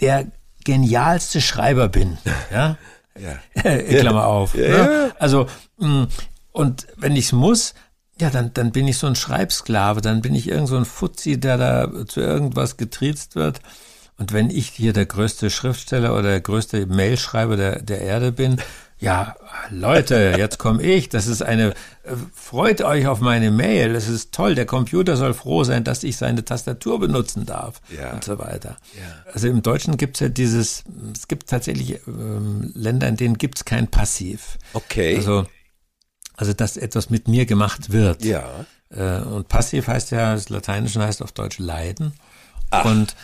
der 0.00 0.26
genialste 0.64 1.40
Schreiber 1.40 1.88
bin. 1.88 2.18
Ja. 2.50 2.76
ja. 3.18 3.78
Klammer 4.00 4.26
auf. 4.26 4.54
Ja, 4.54 4.68
ne? 4.68 5.12
Also 5.18 5.46
mm, 5.78 6.04
und 6.52 6.86
wenn 6.96 7.16
ich 7.16 7.26
es 7.26 7.32
muss, 7.32 7.74
ja, 8.22 8.30
dann, 8.30 8.54
dann 8.54 8.70
bin 8.70 8.86
ich 8.86 8.98
so 8.98 9.08
ein 9.08 9.16
Schreibsklave, 9.16 10.00
dann 10.00 10.22
bin 10.22 10.36
ich 10.36 10.48
irgend 10.48 10.68
so 10.68 10.76
ein 10.76 10.84
Fuzzi, 10.84 11.40
der 11.40 11.58
da 11.58 12.06
zu 12.06 12.20
irgendwas 12.20 12.76
getriezt 12.76 13.34
wird. 13.34 13.60
Und 14.16 14.32
wenn 14.32 14.48
ich 14.48 14.68
hier 14.68 14.92
der 14.92 15.06
größte 15.06 15.50
Schriftsteller 15.50 16.12
oder 16.12 16.28
der 16.30 16.40
größte 16.40 16.86
Mailschreiber 16.86 17.56
der, 17.56 17.82
der 17.82 18.00
Erde 18.00 18.30
bin, 18.30 18.60
ja, 19.00 19.34
Leute, 19.70 20.34
jetzt 20.38 20.58
komme 20.58 20.84
ich. 20.84 21.08
Das 21.08 21.26
ist 21.26 21.42
eine, 21.42 21.74
freut 22.32 22.82
euch 22.82 23.08
auf 23.08 23.18
meine 23.18 23.50
Mail. 23.50 23.92
Das 23.92 24.06
ist 24.06 24.30
toll. 24.30 24.54
Der 24.54 24.66
Computer 24.66 25.16
soll 25.16 25.34
froh 25.34 25.64
sein, 25.64 25.82
dass 25.82 26.04
ich 26.04 26.16
seine 26.16 26.44
Tastatur 26.44 27.00
benutzen 27.00 27.44
darf 27.44 27.80
ja. 27.90 28.12
und 28.12 28.22
so 28.22 28.38
weiter. 28.38 28.76
Ja. 28.94 29.32
Also 29.32 29.48
im 29.48 29.62
Deutschen 29.62 29.96
gibt 29.96 30.18
es 30.18 30.20
ja 30.20 30.28
dieses, 30.28 30.84
es 31.12 31.26
gibt 31.26 31.48
tatsächlich 31.48 31.98
ähm, 32.06 32.70
Länder, 32.76 33.08
in 33.08 33.16
denen 33.16 33.36
gibt 33.36 33.58
es 33.58 33.64
kein 33.64 33.88
Passiv. 33.88 34.58
Okay. 34.74 35.16
Also 35.16 35.46
also, 36.36 36.52
dass 36.52 36.76
etwas 36.76 37.10
mit 37.10 37.28
mir 37.28 37.46
gemacht 37.46 37.92
wird. 37.92 38.24
Ja. 38.24 38.44
Äh, 38.90 39.20
und 39.20 39.48
passiv 39.48 39.86
heißt 39.86 40.10
ja, 40.10 40.34
das 40.34 40.48
Lateinische 40.48 41.00
heißt 41.04 41.22
auf 41.22 41.32
Deutsch 41.32 41.58
leiden. 41.58 42.12
Ach. 42.70 42.84
Und 42.84 43.14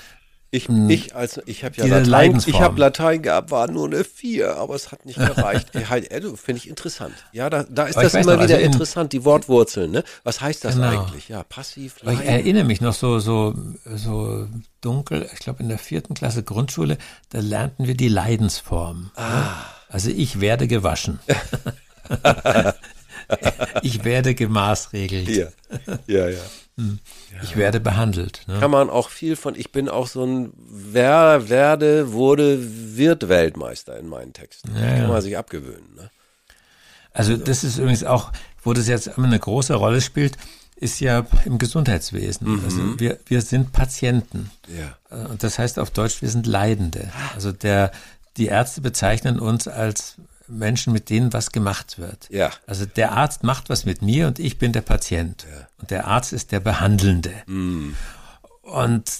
Ich, 0.50 0.66
ich, 0.70 1.14
als, 1.14 1.38
ich 1.44 1.62
habe 1.62 1.74
ja 1.76 1.98
Latein, 1.98 2.42
ich 2.46 2.58
habe 2.58 2.80
Latein 2.80 3.20
gehabt, 3.20 3.50
war 3.50 3.70
nur 3.70 3.86
eine 3.86 4.02
vier, 4.02 4.56
aber 4.56 4.74
es 4.76 4.90
hat 4.90 5.04
nicht 5.04 5.18
gereicht. 5.18 5.68
Halt, 5.90 6.10
du, 6.24 6.36
Finde 6.36 6.62
ich 6.62 6.68
interessant. 6.70 7.12
Ja, 7.32 7.50
da, 7.50 7.64
da 7.64 7.84
ist 7.84 7.96
Aber 7.96 8.04
das 8.04 8.14
immer 8.14 8.36
noch, 8.36 8.44
wieder 8.44 8.54
also 8.54 8.56
in- 8.56 8.72
interessant, 8.72 9.12
die 9.12 9.26
Wortwurzeln, 9.26 9.90
ne? 9.90 10.04
Was 10.24 10.40
heißt 10.40 10.64
das 10.64 10.76
Genau. 10.76 10.88
eigentlich? 11.02 11.28
Ja, 11.28 11.42
passiv, 11.42 11.96
Aber 12.00 12.12
ich 12.12 12.18
leiden. 12.20 12.32
erinnere 12.32 12.64
mich 12.64 12.80
noch 12.80 12.94
so, 12.94 13.18
so, 13.18 13.54
so 13.84 14.48
dunkel, 14.80 15.28
ich 15.34 15.40
glaube 15.40 15.62
in 15.62 15.68
der 15.68 15.78
vierten 15.78 16.14
Klasse 16.14 16.42
Grundschule, 16.42 16.96
da 17.28 17.40
lernten 17.40 17.86
wir 17.86 17.94
die 17.94 18.08
Leidensform. 18.08 19.10
Ah. 19.16 19.52
Also 19.90 20.08
ich 20.08 20.40
werde 20.40 20.66
gewaschen. 20.66 21.18
ich 23.82 24.04
werde 24.04 24.34
gemaßregelt. 24.34 25.28
Ja, 25.28 25.48
ja, 26.06 26.28
ja. 26.28 26.40
Ich 27.42 27.56
werde 27.56 27.80
behandelt. 27.80 28.42
Ne? 28.46 28.60
Kann 28.60 28.70
man 28.70 28.88
auch 28.88 29.08
viel 29.10 29.34
von, 29.34 29.54
ich 29.56 29.72
bin 29.72 29.88
auch 29.88 30.06
so 30.06 30.24
ein 30.24 30.52
Wer, 30.56 31.48
werde, 31.48 32.12
wurde, 32.12 32.58
wird 32.96 33.28
Weltmeister 33.28 33.98
in 33.98 34.06
meinen 34.08 34.32
Texten. 34.32 34.74
Ja, 34.74 34.80
Kann 34.80 35.02
ja. 35.02 35.08
man 35.08 35.22
sich 35.22 35.36
abgewöhnen, 35.36 35.94
ne? 35.96 36.10
Also 37.12 37.36
das 37.36 37.64
ist 37.64 37.78
übrigens 37.78 38.04
auch, 38.04 38.30
wo 38.62 38.72
das 38.74 38.86
jetzt 38.86 39.08
immer 39.08 39.26
eine 39.26 39.40
große 39.40 39.74
Rolle 39.74 40.00
spielt, 40.00 40.36
ist 40.76 41.00
ja 41.00 41.26
im 41.44 41.58
Gesundheitswesen. 41.58 42.62
Also 42.64 43.00
wir, 43.00 43.18
wir 43.26 43.42
sind 43.42 43.72
Patienten. 43.72 44.50
Ja. 44.68 45.16
Äh, 45.16 45.26
Und 45.26 45.42
das 45.42 45.58
heißt 45.58 45.80
auf 45.80 45.90
Deutsch, 45.90 46.22
wir 46.22 46.28
sind 46.28 46.46
Leidende. 46.46 47.10
Also 47.34 47.50
der, 47.50 47.90
die 48.36 48.46
Ärzte 48.46 48.80
bezeichnen 48.80 49.40
uns 49.40 49.66
als 49.66 50.16
Menschen, 50.48 50.92
mit 50.92 51.10
denen 51.10 51.32
was 51.32 51.52
gemacht 51.52 51.98
wird. 51.98 52.28
Ja. 52.30 52.50
Also 52.66 52.86
der 52.86 53.12
Arzt 53.12 53.44
macht 53.44 53.68
was 53.68 53.84
mit 53.84 54.02
mir 54.02 54.26
und 54.26 54.38
ich 54.38 54.58
bin 54.58 54.72
der 54.72 54.82
Patient. 54.82 55.46
Und 55.78 55.90
der 55.90 56.06
Arzt 56.06 56.32
ist 56.32 56.52
der 56.52 56.60
Behandelnde. 56.60 57.32
Und 58.62 59.10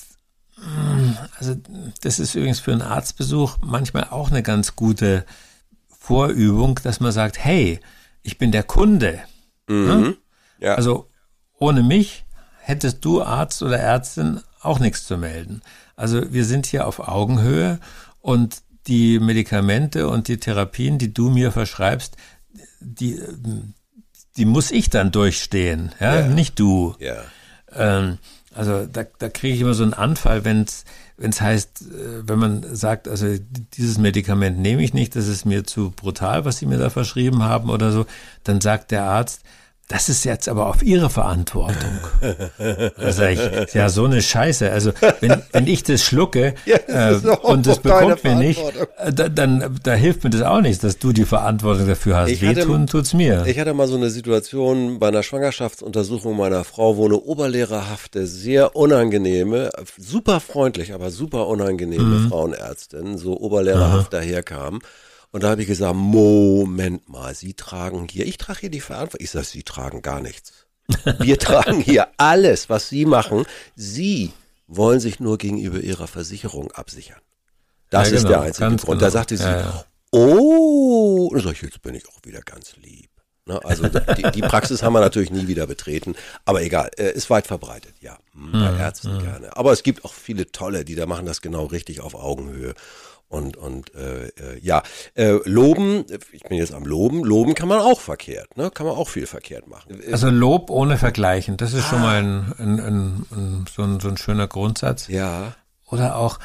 mm, 0.57 1.11
also 1.39 1.57
das 2.03 2.19
ist 2.19 2.35
übrigens 2.35 2.61
für 2.61 2.73
einen 2.73 2.83
Arztbesuch 2.83 3.59
manchmal 3.63 4.09
auch 4.11 4.31
eine 4.31 4.43
ganz 4.43 4.77
gute 4.77 5.25
Vorübung, 5.89 6.81
dass 6.83 7.01
man 7.01 7.13
sagt, 7.13 7.39
hey, 7.39 7.81
ich 8.23 8.39
bin 8.39 8.53
der 8.53 8.63
Kunde. 8.63 9.21
Ja. 10.59 10.75
Also 10.75 11.11
ohne 11.59 11.83
mich 11.83 12.25
hättest 12.61 13.05
du 13.05 13.23
Arzt 13.23 13.63
oder 13.63 13.79
Ärztin 13.79 14.41
auch 14.61 14.79
nichts 14.79 15.05
zu 15.05 15.17
melden. 15.19 15.63
Also 15.97 16.33
wir 16.33 16.45
sind 16.45 16.67
hier 16.67 16.87
auf 16.87 17.01
Augenhöhe 17.01 17.81
und 18.21 18.63
die 18.89 19.19
Medikamente 19.21 20.09
und 20.09 20.29
die 20.29 20.39
Therapien, 20.39 20.99
die 20.99 21.13
du 21.15 21.31
mir 21.31 21.53
verschreibst, 21.53 22.17
die, 22.81 23.21
die 24.37 24.45
muss 24.45 24.71
ich 24.71 24.91
dann 24.91 25.13
durchstehen, 25.13 25.93
ja, 26.01 26.21
Ja. 26.21 26.29
nicht 26.29 26.59
du. 26.59 26.95
ja. 26.99 27.17
Ähm, 27.73 28.19
also 28.55 28.87
da, 28.87 29.05
da 29.19 29.29
kriege 29.29 29.55
ich 29.55 29.61
immer 29.61 29.75
so 29.75 29.85
einen 29.85 29.93
Anfall, 29.95 30.45
wenn 30.45 30.63
es 30.63 30.85
wenn 31.19 31.31
es 31.31 31.41
heißt, 31.41 31.83
äh, 31.83 32.29
wenn 32.29 32.39
man 32.39 32.77
sagt, 32.77 33.09
also 33.09 33.27
dieses 33.75 33.99
Medikament 33.99 34.59
nehme 34.59 34.83
ich 34.83 34.95
nicht, 34.95 35.17
das 35.17 35.27
ist 35.27 35.45
mir 35.45 35.65
zu 35.65 35.91
brutal, 35.91 36.45
was 36.45 36.59
Sie 36.59 36.67
mir 36.67 36.79
da 36.79 36.91
verschrieben 36.91 37.43
haben 37.43 37.71
oder 37.71 37.91
so, 37.93 38.07
dann 38.45 38.61
sagt 38.61 38.93
der 38.93 39.03
Arzt, 39.05 39.43
das 39.89 40.09
ist 40.11 40.25
jetzt 40.25 40.49
aber 40.49 40.67
auf 40.67 40.83
Ihre 40.83 41.09
Verantwortung. 41.11 41.77
Da 42.99 43.13
sage 43.13 43.65
ich, 43.69 43.75
ja, 43.75 43.89
so 43.89 44.05
eine 44.05 44.21
Scheiße. 44.21 44.71
Also 44.71 44.93
wenn, 45.21 45.43
wenn 45.53 45.67
ich 45.67 45.83
das 45.83 46.03
schlucke 46.03 46.55
äh, 46.87 47.15
und 47.43 47.67
das 47.67 47.79
bekommt 47.79 48.23
mir 48.25 48.35
nicht, 48.35 48.61
äh, 48.99 49.13
da, 49.13 49.29
dann 49.29 49.79
da 49.83 49.95
hilft 49.95 50.25
mir 50.25 50.31
das 50.31 50.43
auch 50.43 50.61
nicht, 50.61 50.83
dass 50.85 50.99
du 50.99 51.13
die 51.13 51.25
Verantwortung 51.25 51.87
dafür 51.87 52.17
hast. 52.17 52.31
Ich 52.31 52.43
hatte- 52.43 52.57
Wehtun 52.61 52.87
tut's 52.87 53.15
mir. 53.15 53.47
Ich 53.47 53.59
hatte 53.59 53.73
mal 53.75 53.87
so 53.89 53.97
eine 53.97 54.11
Situation 54.11 54.99
bei 54.99 55.09
einer 55.09 55.23
Schwangerschaftsuntersuchung 55.23 56.37
meiner 56.37 56.65
Frau, 56.65 56.97
wo 56.97 57.07
eine 57.07 57.17
oberlehrerhafte, 57.17 58.27
sehr 58.27 58.77
unangenehme, 58.77 59.71
super 59.97 60.41
freundlich, 60.41 60.93
aber 60.93 61.11
super 61.11 61.47
unangenehme 61.49 62.29
Frauenärztin 62.29 63.17
so 63.19 63.39
oberlehrerhaft 63.39 64.13
daherkam. 64.13 64.81
Und 65.31 65.43
da 65.43 65.51
habe 65.51 65.61
ich 65.63 65.69
gesagt, 65.69 65.95
Moment 65.95 67.09
mal, 67.09 67.35
Sie 67.35 67.55
tragen 67.55 68.07
hier, 68.11 68.27
ich 68.27 68.39
trage 68.39 68.61
hier 68.61 68.71
die 68.71 68.81
Verantwortung. 68.81 69.25
Ich 69.25 69.31
sage, 69.31 69.47
Sie 69.47 69.63
tragen 69.63 70.03
gar 70.03 70.21
nichts. 70.21 70.53
Wir 71.21 71.39
tragen 71.41 71.81
hier 71.81 72.09
alles, 72.17 72.71
was 72.71 72.89
Sie 72.89 73.05
machen. 73.05 73.45
Sie 73.77 74.33
wollen 74.67 75.01
sich 75.01 75.21
nur 75.21 75.37
gegenüber 75.39 75.81
Ihrer 75.81 76.07
Versicherung 76.07 76.73
absichern. 76.73 77.21
Das 77.91 78.09
Ja, 78.11 78.17
ist 78.17 78.23
genau, 78.23 78.29
der 78.35 78.41
einzige 78.43 78.69
ganz 78.69 78.83
Grund. 78.83 78.99
genau. 79.01 79.07
Da 79.07 79.11
sagte 79.11 79.37
sie, 79.37 79.45
Ja, 79.45 79.61
ja. 79.61 79.85
oh, 80.13 81.29
und 81.33 81.43
sag 81.43 81.53
ich, 81.53 81.63
jetzt 81.63 81.83
bin 81.83 81.95
ich 81.95 82.09
auch 82.09 82.19
wieder 82.25 82.41
ganz 82.41 82.77
lieb. 82.77 83.11
Ne, 83.47 83.65
also 83.65 83.89
die, 83.89 84.31
die 84.31 84.43
Praxis 84.43 84.83
haben 84.83 84.93
wir 84.93 85.01
natürlich 85.01 85.31
nie 85.31 85.49
wieder 85.49 85.67
betreten, 85.67 86.15
aber 86.45 86.61
egal, 86.63 86.91
äh, 86.99 87.13
ist 87.13 87.31
weit 87.31 87.47
verbreitet, 87.47 87.95
ja, 88.01 88.19
hm, 88.35 88.53
bei 88.53 88.77
Ärzten 88.79 89.19
gerne. 89.21 89.57
Aber 89.57 89.73
es 89.73 89.83
gibt 89.83 90.05
auch 90.05 90.13
viele 90.13 90.53
tolle, 90.53 90.85
die 90.85 90.95
da 90.95 91.07
machen 91.07 91.25
das 91.25 91.41
genau 91.41 91.65
richtig 91.65 92.01
auf 92.03 92.15
Augenhöhe. 92.15 92.75
Und, 93.29 93.59
und 93.59 93.95
äh, 93.95 94.29
äh, 94.29 94.59
ja, 94.63 94.83
äh, 95.15 95.39
loben, 95.45 96.07
ich 96.33 96.43
bin 96.45 96.57
jetzt 96.57 96.73
am 96.73 96.85
Loben, 96.85 97.25
loben 97.25 97.55
kann 97.55 97.69
man 97.69 97.79
auch 97.81 98.01
verkehrt, 98.01 98.57
ne? 98.57 98.71
Kann 98.71 98.87
man 98.87 98.97
auch 98.97 99.11
viel 99.11 99.27
verkehrt 99.27 99.67
machen. 99.67 100.01
Also 100.11 100.31
Lob 100.31 100.71
ohne 100.71 100.97
Vergleichen, 100.97 101.59
das 101.59 101.75
ist 101.75 101.87
schon 101.89 102.01
mal 102.01 102.17
ein, 102.23 102.53
ein, 102.59 102.81
ein, 102.81 103.27
ein, 103.31 103.65
so, 103.71 103.83
ein, 103.83 104.01
so 104.01 104.09
ein 104.09 104.17
schöner 104.17 104.47
Grundsatz. 104.49 105.09
ja, 105.09 105.55
Oder 105.91 106.17
auch, 106.17 106.39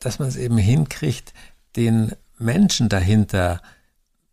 dass 0.00 0.18
man 0.18 0.26
es 0.26 0.34
eben 0.36 0.58
hinkriegt, 0.58 1.32
den 1.76 2.12
Menschen 2.36 2.88
dahinter 2.88 3.60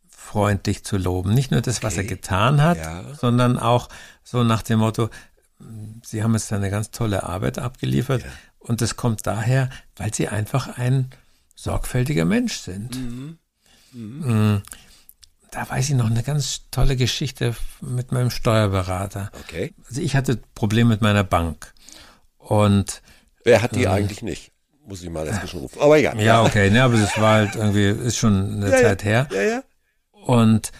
freundlich 0.09 0.83
zu 0.83 0.97
loben. 0.97 1.33
Nicht 1.35 1.51
nur 1.51 1.61
das, 1.61 1.83
was 1.83 1.97
er 1.97 2.03
getan 2.03 2.61
hat, 2.63 2.77
Ja. 2.77 3.03
sondern 3.13 3.59
auch 3.59 3.89
so 4.23 4.43
nach 4.43 4.63
dem 4.63 4.79
Motto, 4.79 5.09
Sie 6.03 6.23
haben 6.23 6.33
jetzt 6.33 6.51
eine 6.51 6.69
ganz 6.71 6.89
tolle 6.91 7.23
Arbeit 7.23 7.59
abgeliefert 7.59 8.23
und 8.59 8.81
das 8.81 8.95
kommt 8.95 9.25
daher, 9.27 9.69
weil 9.95 10.13
Sie 10.13 10.27
einfach 10.27 10.77
ein 10.77 11.11
sorgfältiger 11.55 12.25
Mensch 12.25 12.57
sind. 12.57 12.97
Mm. 13.93 14.57
Da 15.51 15.69
weiß 15.69 15.89
ich 15.89 15.95
noch 15.95 16.09
eine 16.09 16.21
ganz 16.21 16.63
tolle 16.69 16.97
Geschichte 16.97 17.55
mit 17.81 18.11
meinem 18.11 18.29
Steuerberater. 18.29 19.31
okay. 19.39 19.73
Also 19.87 20.01
ich 20.01 20.15
hatte 20.15 20.37
Probleme 20.53 20.89
mit 20.89 21.01
meiner 21.01 21.23
Bank 21.23 21.73
und 22.37 23.01
Wer 23.45 23.61
hat 23.61 23.75
die 23.75 23.87
eigentlich 23.87 24.21
nicht? 24.21 24.51
Muss 24.85 25.01
ich 25.01 25.09
mal 25.09 25.25
dazwischen 25.25 25.59
rufen. 25.61 25.81
Aber 25.81 25.97
egal. 25.97 26.19
Ja, 26.21 26.43
okay, 26.43 26.69
ne, 26.69 26.83
aber 26.83 26.97
das 26.97 27.17
war 27.17 27.35
halt 27.35 27.55
irgendwie, 27.55 27.87
ist 27.87 28.17
schon 28.17 28.55
eine 28.55 28.69
Ja, 28.69 28.81
Zeit 28.81 29.03
her. 29.03 29.27
Ja, 29.31 29.41
ja. 29.41 29.63
Und 30.11 30.71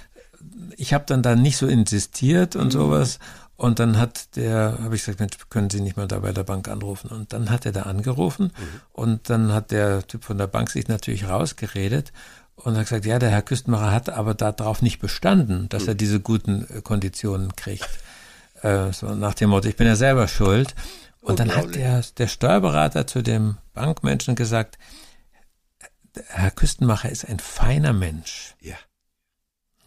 ich 0.78 0.94
habe 0.94 1.06
dann 1.08 1.24
da 1.24 1.36
nicht 1.36 1.58
so 1.58 1.68
insistiert 1.68 2.56
und 2.56 2.72
sowas. 2.72 3.20
Und 3.58 3.80
dann 3.80 3.98
hat 3.98 4.36
der, 4.36 4.78
habe 4.84 4.96
ich 4.96 5.06
gesagt, 5.06 5.20
Mensch, 5.20 5.38
können 5.50 5.70
Sie 5.70 5.80
nicht 5.80 5.96
mal 5.96 6.08
da 6.08 6.20
bei 6.20 6.34
der 6.34 6.44
Bank 6.44 6.68
anrufen? 6.68 7.10
Und 7.10 7.32
dann 7.32 7.50
hat 7.50 7.66
er 7.66 7.72
da 7.72 7.84
angerufen 7.84 8.52
und 8.92 9.30
dann 9.30 9.54
hat 9.54 9.72
der 9.72 10.06
Typ 10.08 10.26
von 10.26 10.38
der 10.38 10.48
Bank 10.48 10.70
sich 10.70 10.88
natürlich 10.88 11.28
rausgeredet 11.28 12.12
und 12.56 12.76
hat 12.76 12.84
gesagt, 12.84 13.06
ja, 13.06 13.20
der 13.20 13.30
Herr 13.30 13.42
Küstenmacher 13.42 13.92
hat 13.92 14.10
aber 14.10 14.34
darauf 14.34 14.82
nicht 14.82 15.00
bestanden, 15.00 15.70
dass 15.70 15.88
er 15.88 15.96
diese 15.96 16.20
guten 16.20 16.68
äh, 16.70 16.82
Konditionen 16.82 17.56
kriegt. 17.56 17.90
Äh, 18.62 18.92
so 18.92 19.14
nach 19.14 19.34
dem 19.34 19.50
Motto, 19.50 19.68
ich 19.68 19.76
bin 19.76 19.88
ja 19.88 19.96
selber 19.96 20.28
schuld. 20.28 20.76
Und 21.22 21.40
dann 21.40 21.56
hat 21.56 21.76
der, 21.76 22.04
der 22.18 22.28
Steuerberater 22.28 23.08
zu 23.08 23.22
dem 23.22 23.58
Bankmenschen 23.74 24.36
gesagt, 24.36 24.78
Herr 26.28 26.52
Küstenmacher 26.52 27.10
ist 27.10 27.28
ein 27.28 27.40
feiner 27.40 27.94
Mensch. 27.94 28.56
Ja. 28.62 28.76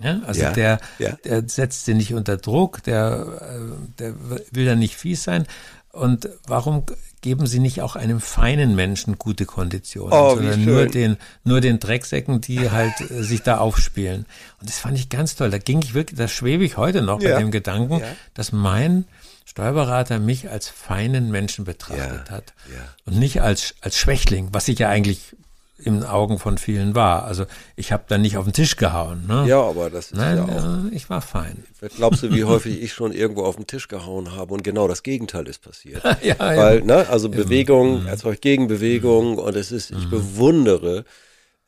Ja, 0.00 0.20
also 0.26 0.40
Ja, 0.40 0.52
der, 0.52 0.80
ja. 0.98 1.12
der 1.24 1.48
setzt 1.48 1.84
sie 1.84 1.94
nicht 1.94 2.14
unter 2.14 2.36
Druck, 2.36 2.82
der, 2.84 3.40
äh, 3.40 3.96
der 3.98 4.14
will 4.52 4.64
da 4.66 4.74
nicht 4.76 4.96
fies 4.96 5.24
sein. 5.24 5.46
Und 5.92 6.28
warum 6.46 6.84
geben 7.20 7.46
sie 7.48 7.58
nicht 7.58 7.82
auch 7.82 7.96
einem 7.96 8.20
feinen 8.20 8.76
Menschen 8.76 9.18
gute 9.18 9.44
Konditionen, 9.44 10.12
Oh, 10.12 10.36
sondern 10.36 10.64
nur 10.64 10.86
den, 10.86 11.16
nur 11.42 11.60
den 11.60 11.80
Drecksäcken, 11.80 12.40
die 12.40 12.70
halt 12.70 12.92
äh, 13.10 13.24
sich 13.24 13.42
da 13.42 13.58
aufspielen. 13.58 14.24
Und 14.60 14.68
das 14.68 14.78
fand 14.78 14.96
ich 14.96 15.08
ganz 15.08 15.34
toll. 15.34 15.50
Da 15.50 15.58
ging 15.58 15.82
ich 15.82 15.94
wirklich, 15.94 16.16
da 16.16 16.28
schwebe 16.28 16.64
ich 16.64 16.76
heute 16.76 17.02
noch 17.02 17.20
Ja. 17.20 17.34
bei 17.34 17.40
dem 17.40 17.50
Gedanken, 17.50 17.98
Ja. 17.98 18.06
dass 18.34 18.52
mein 18.52 19.06
Steuerberater 19.46 20.20
mich 20.20 20.48
als 20.50 20.68
feinen 20.68 21.30
Menschen 21.32 21.64
betrachtet 21.64 22.28
Ja, 22.28 22.36
hat. 22.36 22.54
ja. 22.72 22.82
Und 23.06 23.18
nicht 23.18 23.42
als, 23.42 23.74
als 23.80 23.96
Schwächling, 23.96 24.50
was 24.52 24.68
ich 24.68 24.78
ja 24.78 24.88
eigentlich 24.90 25.34
in 25.78 26.00
den 26.00 26.04
Augen 26.04 26.38
von 26.38 26.58
vielen 26.58 26.94
war. 26.94 27.24
Also 27.24 27.46
ich 27.76 27.92
habe 27.92 28.04
da 28.08 28.18
nicht 28.18 28.36
auf 28.36 28.44
den 28.44 28.52
Tisch 28.52 28.76
gehauen. 28.76 29.26
Ne? 29.28 29.44
Ja, 29.46 29.60
aber 29.60 29.90
das 29.90 30.10
ist 30.10 30.16
Nein, 30.16 30.36
ja 30.36 30.44
auch. 30.44 30.90
äh, 30.90 30.94
ich 30.94 31.08
war 31.08 31.22
fein. 31.22 31.64
Glaubst 31.96 32.22
du, 32.22 32.32
wie 32.32 32.44
häufig 32.44 32.82
ich 32.82 32.92
schon 32.92 33.12
irgendwo 33.12 33.44
auf 33.44 33.56
den 33.56 33.66
Tisch 33.66 33.86
gehauen 33.86 34.34
habe 34.34 34.54
und 34.54 34.64
genau 34.64 34.88
das 34.88 35.02
Gegenteil 35.02 35.46
ist 35.46 35.62
passiert? 35.62 36.02
ja, 36.22 36.36
Weil, 36.38 36.82
ne, 36.82 37.08
also 37.08 37.28
Bewegung 37.28 38.06
erzeugt 38.06 38.42
Gegenbewegung 38.42 39.38
und 39.38 39.56
es 39.56 39.70
ist, 39.70 39.92
ich 39.92 40.10
bewundere 40.10 41.04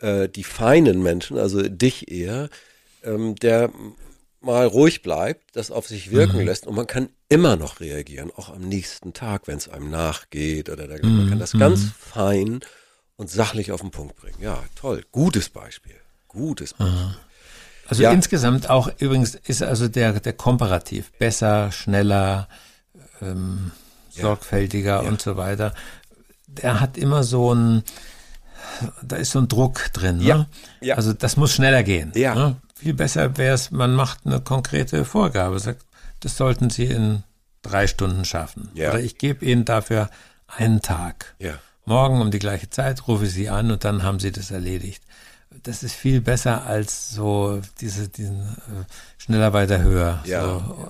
äh, 0.01 0.29
die 0.29 0.45
feinen 0.45 1.03
Menschen, 1.03 1.39
also 1.39 1.63
dich 1.63 2.11
eher, 2.11 2.49
ähm, 3.05 3.37
der 3.37 3.71
mal 4.41 4.67
ruhig 4.67 5.03
bleibt, 5.03 5.55
das 5.55 5.71
auf 5.71 5.87
sich 5.87 6.11
wirken 6.11 6.41
lässt 6.45 6.67
und 6.67 6.75
man 6.75 6.87
kann 6.87 7.11
immer 7.29 7.57
noch 7.57 7.81
reagieren, 7.81 8.33
auch 8.35 8.49
am 8.49 8.63
nächsten 8.63 9.13
Tag, 9.13 9.47
wenn 9.47 9.59
es 9.59 9.69
einem 9.69 9.91
nachgeht 9.91 10.69
oder 10.69 10.89
dergleichen. 10.89 11.17
Man 11.17 11.29
kann 11.29 11.39
das 11.39 11.53
ganz 11.53 11.91
fein 11.97 12.61
und 13.21 13.29
sachlich 13.31 13.71
auf 13.71 13.83
den 13.83 13.91
Punkt 13.91 14.17
bringen. 14.17 14.37
Ja, 14.41 14.59
toll. 14.77 15.05
Gutes 15.13 15.51
Beispiel. 15.51 15.97
Gutes 16.27 16.73
Beispiel. 16.73 17.15
Also 17.87 18.03
Ja. 18.03 18.13
insgesamt 18.13 18.71
auch 18.71 18.89
übrigens 18.99 19.35
ist 19.35 19.63
also 19.63 19.89
der, 19.89 20.19
der 20.21 20.33
Komparativ 20.33 21.13
besser, 21.19 21.71
schneller, 21.71 22.49
ähm, 23.21 23.73
sorgfältiger 24.11 25.03
und 25.05 25.21
so 25.21 25.37
weiter. 25.37 25.75
der 26.47 26.81
hat 26.81 26.97
immer 26.99 27.23
so 27.23 27.55
ein, 27.55 27.85
da 29.03 29.17
ist 29.17 29.31
so 29.33 29.39
ein 29.39 29.47
Druck 29.49 29.93
drin. 29.93 30.17
Ne? 30.19 30.25
Ja, 30.25 30.47
ja. 30.81 30.95
Also 30.97 31.13
das 31.13 31.37
muss 31.37 31.53
schneller 31.55 31.83
gehen. 31.85 32.11
Ja. 32.17 32.35
Ne? 32.35 32.57
Viel 32.75 32.95
besser 32.95 33.37
wäre 33.37 33.55
es, 33.55 33.71
man 33.71 33.95
macht 33.95 34.21
eine 34.27 34.41
konkrete 34.41 35.05
Vorgabe, 35.05 35.59
sagt, 35.61 35.85
das 36.21 36.37
sollten 36.37 36.69
Sie 36.71 36.87
in 36.87 37.23
drei 37.63 37.87
Stunden 37.87 38.25
schaffen. 38.25 38.69
Ja. 38.75 38.91
Oder 38.91 39.01
ich 39.01 39.17
gebe 39.19 39.45
Ihnen 39.45 39.65
dafür 39.65 40.11
einen 40.49 40.81
Tag. 40.83 41.35
Ja. 41.39 41.55
Morgen 41.85 42.21
um 42.21 42.31
die 42.31 42.39
gleiche 42.39 42.71
Zeit 42.71 43.07
rufe 43.09 43.25
ich 43.25 43.33
Sie 43.33 43.49
an 43.49 43.71
und 43.71 43.85
dann 43.85 44.03
haben 44.03 44.21
Sie 44.21 44.33
das 44.33 44.51
erledigt. 44.51 45.03
Das 45.65 45.83
ist 45.83 45.95
viel 45.95 46.21
besser 46.21 46.65
als 46.67 47.11
so 47.11 47.61
diese, 47.81 48.09
diesen 48.09 48.41
äh, 48.41 48.85
schneller, 49.19 49.53
weiter, 49.53 49.83
höher, 49.83 50.23
Ja. 50.25 50.43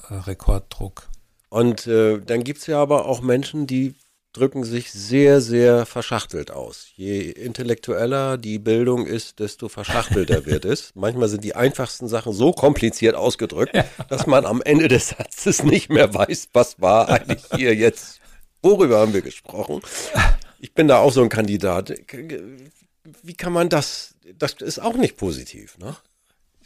so 0.09 0.15
äh, 0.15 0.19
Rekorddruck. 0.19 1.09
Und 1.49 1.87
äh, 1.87 2.19
dann 2.21 2.45
gibt's 2.45 2.67
ja 2.67 2.81
aber 2.81 3.07
auch 3.07 3.23
Menschen, 3.23 3.67
die 3.67 3.95
drücken 4.33 4.63
sich 4.63 4.93
sehr, 4.93 5.41
sehr 5.41 5.87
verschachtelt 5.87 6.53
aus. 6.53 6.87
Je 6.95 7.23
intellektueller 7.31 8.37
die 8.39 8.59
Bildung 8.61 9.07
ist, 9.07 9.41
desto 9.41 9.69
verschachtelter 9.69 10.47
wird 10.47 10.65
es. 10.65 10.91
Manchmal 10.95 11.29
sind 11.29 11.43
die 11.43 11.57
einfachsten 11.57 12.07
Sachen 12.07 12.33
so 12.33 12.53
kompliziert 12.53 13.17
ausgedrückt, 13.17 13.77
dass 14.09 14.27
man 14.27 14.45
am 14.47 14.63
Ende 14.63 14.87
des 14.89 15.09
Satzes 15.09 15.65
nicht 15.65 15.89
mehr 15.91 16.13
weiß, 16.15 16.51
was 16.53 16.81
war 16.81 17.09
eigentlich 17.09 17.43
hier 17.57 17.75
jetzt. 17.75 18.21
Worüber 18.63 18.99
haben 19.01 19.15
wir 19.15 19.23
gesprochen? 19.23 19.81
Ich 20.61 20.75
bin 20.75 20.89
da 20.89 20.99
auch 20.99 21.13
so 21.13 21.23
ein 21.23 21.29
Kandidat. 21.31 21.93
Wie 23.23 23.35
kann 23.35 23.53
man 23.53 23.69
das? 23.69 24.15
Das 24.39 24.53
ist 24.53 24.81
auch 24.81 24.95
nicht 24.95 25.17
positiv, 25.17 25.79
ne? 25.79 25.97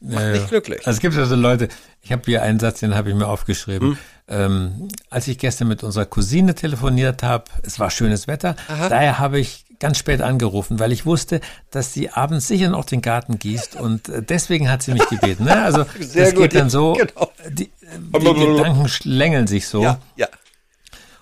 Macht 0.00 0.32
nicht 0.32 0.48
glücklich. 0.48 0.80
Also 0.80 0.98
es 0.98 1.00
gibt 1.00 1.14
ja 1.14 1.24
so 1.24 1.36
Leute, 1.36 1.68
ich 2.02 2.12
habe 2.12 2.22
hier 2.26 2.42
einen 2.42 2.58
Satz, 2.58 2.80
den 2.80 2.94
habe 2.94 3.08
ich 3.08 3.14
mir 3.14 3.26
aufgeschrieben. 3.26 3.90
Hm. 3.90 3.98
Ähm, 4.26 4.88
als 5.08 5.28
ich 5.28 5.38
gestern 5.38 5.68
mit 5.68 5.82
unserer 5.82 6.06
Cousine 6.06 6.54
telefoniert 6.54 7.22
habe, 7.22 7.44
es 7.62 7.78
war 7.78 7.90
schönes 7.90 8.26
Wetter, 8.26 8.56
daher 8.68 9.18
habe 9.18 9.38
ich 9.38 9.64
ganz 9.78 9.98
spät 9.98 10.22
angerufen, 10.22 10.78
weil 10.78 10.92
ich 10.92 11.04
wusste, 11.04 11.40
dass 11.70 11.92
sie 11.92 12.10
abends 12.10 12.48
sicher 12.48 12.70
noch 12.70 12.84
den 12.84 13.02
Garten 13.02 13.38
gießt 13.38 13.76
und 13.76 14.08
äh, 14.08 14.22
deswegen 14.22 14.70
hat 14.70 14.82
sie 14.82 14.92
mich 14.92 15.06
gebeten. 15.08 15.44
Ne? 15.44 15.62
Also 15.62 15.84
Sehr 16.00 16.24
das 16.24 16.34
gut, 16.34 16.44
geht 16.44 16.54
dann 16.54 16.66
ja, 16.66 16.70
so, 16.70 16.92
genau. 16.98 17.30
die, 17.50 17.70
die 17.92 18.34
Gedanken 18.34 18.88
schlängeln 18.88 19.46
sich 19.46 19.68
so. 19.68 19.82
Ja, 19.82 20.00
ja. 20.16 20.23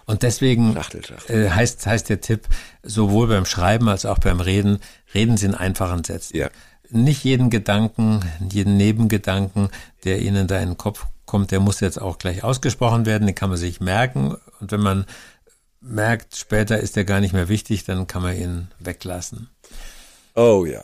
Und 0.07 0.23
deswegen 0.23 0.75
Schachtel, 0.75 1.05
Schachtel. 1.05 1.45
äh, 1.45 1.51
heißt, 1.51 1.87
heißt 1.87 2.09
der 2.09 2.21
Tipp, 2.21 2.47
sowohl 2.83 3.29
beim 3.29 3.45
Schreiben 3.45 3.89
als 3.89 4.05
auch 4.05 4.19
beim 4.19 4.41
Reden, 4.41 4.81
reden 5.15 5.37
Sie 5.37 5.47
in 5.47 5.55
einfachen 5.55 6.05
Sätzen. 6.05 6.37
Ja. 6.37 6.51
Nicht 6.91 7.25
jeden 7.25 7.49
Gedanken, 7.51 8.21
jeden 8.51 8.77
Nebengedanken, 8.77 9.71
der 10.05 10.21
Ihnen 10.21 10.47
da 10.47 10.59
in 10.59 10.71
den 10.71 10.79
Kopf 10.79 11.07
kommt, 11.25 11.51
der 11.51 11.61
muss 11.61 11.81
jetzt 11.81 12.01
auch 12.01 12.19
gleich 12.19 12.45
ausgesprochen 12.45 13.07
werden, 13.07 13.27
den 13.27 13.35
kann 13.35 13.49
man 13.49 13.59
sich 13.59 13.81
merken. 13.81 14.37
Und 14.61 14.73
wenn 14.73 14.81
man 14.81 15.07
merkt, 15.81 16.37
später 16.37 16.79
ist 16.79 16.97
der 16.97 17.05
gar 17.05 17.21
nicht 17.21 17.33
mehr 17.33 17.49
wichtig, 17.49 17.85
dann 17.85 18.07
kann 18.07 18.23
man 18.23 18.37
ihn 18.37 18.69
weglassen. 18.79 19.49
Oh 20.35 20.65
ja, 20.67 20.83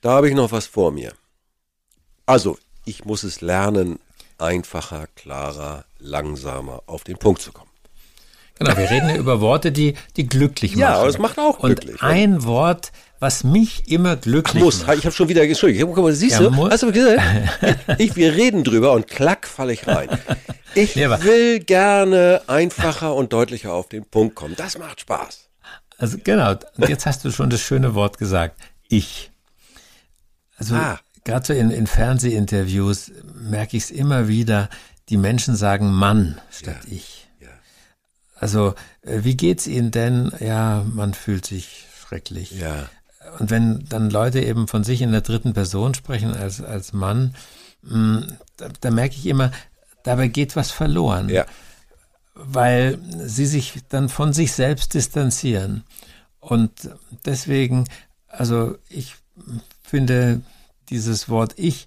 da 0.00 0.12
habe 0.12 0.28
ich 0.28 0.34
noch 0.34 0.52
was 0.52 0.66
vor 0.66 0.92
mir. 0.92 1.12
Also, 2.26 2.58
ich 2.84 3.04
muss 3.04 3.22
es 3.22 3.40
lernen, 3.40 3.98
einfacher, 4.38 5.06
klarer, 5.14 5.84
langsamer 5.98 6.82
auf 6.86 7.04
den 7.04 7.18
Punkt 7.18 7.42
zu 7.42 7.52
kommen. 7.52 7.70
Genau, 8.58 8.76
wir 8.76 8.88
reden 8.90 9.08
ja 9.08 9.16
über 9.16 9.40
Worte, 9.40 9.72
die, 9.72 9.94
die 10.16 10.26
glücklich 10.28 10.72
machen. 10.72 10.80
Ja, 10.80 10.94
aber 10.98 11.08
es 11.08 11.18
macht 11.18 11.38
auch 11.38 11.58
Und 11.58 11.80
glücklich. 11.80 12.02
ein 12.02 12.44
Wort, 12.44 12.92
was 13.18 13.42
mich 13.42 13.88
immer 13.90 14.16
glücklich 14.16 14.62
Muss, 14.62 14.86
macht. 14.86 14.98
ich 14.98 15.04
habe 15.06 15.14
schon 15.14 15.28
wieder, 15.28 15.42
Entschuldigung, 15.42 15.92
guck 15.94 16.04
mal, 16.04 16.12
siehst 16.12 16.38
Ja, 16.40 16.48
du, 16.48 16.70
hast 16.70 16.82
du 16.84 16.92
gesehen? 16.92 17.20
Ich, 17.98 18.14
wir 18.16 18.32
reden 18.34 18.62
drüber 18.62 18.92
und 18.92 19.08
klack 19.08 19.46
falle 19.48 19.72
ich 19.72 19.86
rein. 19.88 20.08
Ich 20.74 20.94
Nee, 20.96 21.08
will 21.08 21.60
gerne 21.60 22.42
einfacher 22.46 23.14
und 23.14 23.32
deutlicher 23.32 23.72
auf 23.72 23.88
den 23.88 24.04
Punkt 24.04 24.34
kommen. 24.36 24.54
Das 24.56 24.78
macht 24.78 25.00
Spaß. 25.00 25.48
Also 25.98 26.18
genau, 26.22 26.54
und 26.76 26.88
jetzt 26.88 27.06
hast 27.06 27.24
du 27.24 27.30
schon 27.30 27.50
das 27.50 27.60
schöne 27.60 27.94
Wort 27.94 28.18
gesagt. 28.18 28.60
Ich. 28.88 29.30
Also 30.56 30.74
Ah. 30.76 31.00
gerade 31.24 31.46
so 31.46 31.52
in, 31.52 31.70
in 31.70 31.86
Fernsehinterviews 31.86 33.10
merke 33.34 33.76
ich 33.76 33.84
es 33.84 33.90
immer 33.90 34.28
wieder, 34.28 34.68
die 35.08 35.16
Menschen 35.16 35.56
sagen 35.56 35.90
Mann 35.92 36.40
statt 36.50 36.78
ich. 36.90 37.23
Also, 38.34 38.74
äh, 39.02 39.20
wie 39.22 39.36
geht's 39.36 39.66
Ihnen 39.66 39.90
denn? 39.90 40.32
Ja, 40.40 40.84
man 40.92 41.14
fühlt 41.14 41.46
sich 41.46 41.86
schrecklich. 42.00 42.50
Ja. 42.52 42.88
Und 43.38 43.50
wenn 43.50 43.86
dann 43.88 44.10
Leute 44.10 44.40
eben 44.40 44.68
von 44.68 44.84
sich 44.84 45.00
in 45.02 45.12
der 45.12 45.22
dritten 45.22 45.54
Person 45.54 45.94
sprechen 45.94 46.34
als, 46.34 46.60
als 46.62 46.92
Mann, 46.92 47.34
mh, 47.82 48.26
da, 48.56 48.68
da 48.80 48.90
merke 48.90 49.14
ich 49.16 49.26
immer, 49.26 49.50
dabei 50.02 50.28
geht 50.28 50.56
was 50.56 50.70
verloren 50.70 51.28
Ja. 51.30 51.46
weil 52.34 52.98
sie 53.24 53.46
sich 53.46 53.74
dann 53.88 54.08
von 54.08 54.32
sich 54.32 54.52
selbst 54.52 54.92
distanzieren. 54.94 55.84
Und 56.40 56.70
deswegen, 57.24 57.84
also 58.28 58.76
ich 58.90 59.14
finde, 59.82 60.42
dieses 60.90 61.28
Wort 61.30 61.54
Ich 61.56 61.86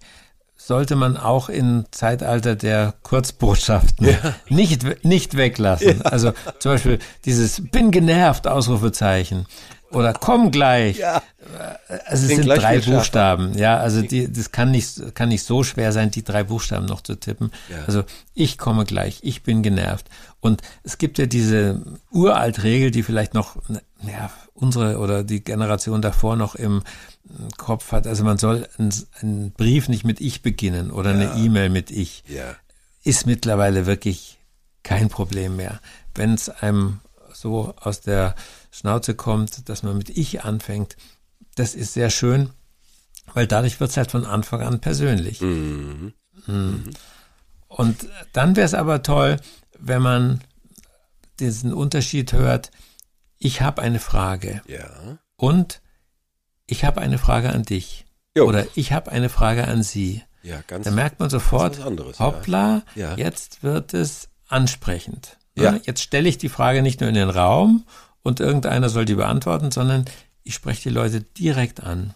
sollte 0.58 0.96
man 0.96 1.18
auch 1.18 1.50
im 1.50 1.86
Zeitalter 1.92 2.56
der 2.56 2.96
Kurzbotschaften 3.04 4.10
nicht, 4.50 5.06
nicht 5.06 5.38
weglassen. 5.38 6.02
Also 6.02 6.34
zum 6.60 6.74
Beispiel 6.74 7.00
dieses 7.26 7.62
Bin 7.70 7.92
genervt, 7.92 8.48
Ausrufezeichen. 8.48 9.46
Oder 9.92 10.14
komm 10.14 10.52
gleich. 10.52 10.98
Ja. 10.98 11.22
Also 12.06 12.26
es 12.26 12.26
Klingt 12.26 12.44
sind 12.44 12.48
drei 12.48 12.82
schärfer. 12.82 12.98
Buchstaben. 12.98 13.58
Ja, 13.58 13.78
also 13.78 14.02
die, 14.02 14.32
das 14.32 14.52
kann 14.52 14.72
nicht, 14.72 15.16
kann 15.16 15.30
nicht 15.30 15.44
so 15.44 15.64
schwer 15.64 15.94
sein, 15.94 16.12
die 16.12 16.24
drei 16.24 16.44
Buchstaben 16.44 16.86
noch 16.86 17.02
zu 17.02 17.16
tippen. 17.16 17.52
Ja. 17.70 17.86
Also 17.86 18.04
ich 18.34 18.58
komme 18.58 18.86
gleich, 18.86 19.20
ich 19.22 19.44
bin 19.44 19.64
genervt. 19.64 20.10
Und 20.42 20.62
es 20.84 20.98
gibt 20.98 21.18
ja 21.18 21.26
diese 21.26 21.82
uralt 22.12 22.64
Regel, 22.64 22.92
die 22.92 23.04
vielleicht 23.04 23.34
noch, 23.34 23.56
ja, 24.04 24.30
unsere 24.54 24.98
oder 25.00 25.24
die 25.24 25.44
Generation 25.44 26.02
davor 26.02 26.36
noch 26.36 26.56
im 26.56 26.84
Kopf 27.58 27.92
hat. 27.92 28.08
Also 28.08 28.24
man 28.24 28.38
soll 28.38 28.68
einen, 28.78 29.52
Brief 29.52 29.88
nicht 29.88 30.04
mit 30.04 30.20
ich 30.20 30.42
beginnen 30.42 30.92
oder 30.92 31.12
eine 31.12 31.34
E-Mail 31.36 31.70
mit 31.70 31.92
ich. 31.92 32.24
Ja. 32.28 32.56
Ist 33.04 33.26
mittlerweile 33.26 33.86
wirklich 33.86 34.38
kein 34.84 35.08
Problem 35.10 35.56
mehr. 35.56 35.80
Wenn 36.14 36.34
es 36.34 36.50
einem 36.50 37.00
so 37.34 37.74
aus 37.80 38.02
der 38.02 38.36
Schnauze 38.78 39.16
kommt, 39.16 39.70
dass 39.70 39.84
man 39.84 39.98
mit 39.98 40.10
ich 40.10 40.44
anfängt, 40.44 40.96
das 41.56 41.74
ist 41.76 41.94
sehr 41.94 42.10
schön, 42.10 42.50
weil 43.34 43.48
dadurch 43.48 43.80
wird 43.80 43.90
es 43.90 43.98
halt 43.98 44.12
von 44.12 44.26
Anfang 44.26 44.62
an 44.62 44.80
persönlich. 44.80 45.42
Mhm. 45.42 46.14
Mhm. 46.46 46.92
Und 47.68 48.08
dann 48.34 48.56
wäre 48.56 48.66
es 48.66 48.74
aber 48.74 49.04
toll, 49.04 49.38
wenn 49.80 50.02
man 50.02 50.42
diesen 51.40 51.74
Unterschied 51.74 52.34
hört, 52.34 52.72
ich 53.38 53.62
habe 53.62 53.82
eine 53.82 54.00
Frage 54.00 54.62
Ja. 54.68 55.18
und 55.36 55.82
ich 56.66 56.84
habe 56.86 57.02
eine 57.02 57.18
Frage 57.18 57.50
an 57.52 57.64
dich 57.64 58.06
Jo. 58.36 58.46
oder 58.46 58.66
ich 58.76 58.92
habe 58.92 59.12
eine 59.12 59.30
Frage 59.30 59.68
an 59.68 59.84
Sie. 59.84 60.24
Ja, 60.44 60.62
ganz. 60.68 60.86
Da 60.86 60.92
merkt 60.92 61.20
man 61.20 61.30
sofort, 61.30 61.80
anderes, 61.82 62.20
ja. 62.20 62.26
hoppla, 62.26 62.84
Ja. 62.96 63.16
jetzt 63.16 63.64
wird 63.64 63.94
es 63.94 64.30
ansprechend. 64.48 65.38
Ja. 65.56 65.72
Ne? 65.74 65.82
Jetzt 65.86 66.02
stelle 66.02 66.30
ich 66.30 66.38
die 66.38 66.50
Frage 66.50 66.82
nicht 66.82 67.00
nur 67.02 67.10
in 67.10 67.16
den 67.16 67.30
Raum 67.30 67.86
und 68.24 68.40
irgendeiner 68.40 68.90
soll 68.90 69.06
die 69.06 69.16
beantworten, 69.16 69.72
sondern 69.72 70.06
ich 70.44 70.54
spreche 70.54 70.84
die 70.84 70.96
Leute 70.96 71.22
direkt 71.22 71.84
an. 71.84 72.14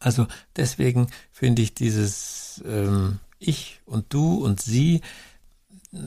Also 0.00 0.26
deswegen 0.56 1.08
finde 1.30 1.62
ich 1.62 1.74
dieses 1.74 2.62
ähm, 2.66 3.20
Ich 3.38 3.80
und 3.84 4.12
Du 4.12 4.44
und 4.44 4.60
Sie, 4.60 5.00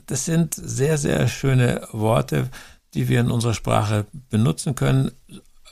das 0.08 0.26
sind 0.26 0.54
sehr, 0.56 0.98
sehr 0.98 1.28
schöne 1.28 1.88
Worte, 1.91 2.50
die 2.94 3.08
wir 3.08 3.20
in 3.20 3.32
unserer 3.32 3.54
Sprache 3.54 4.06
benutzen 4.30 4.76
können, 4.76 5.12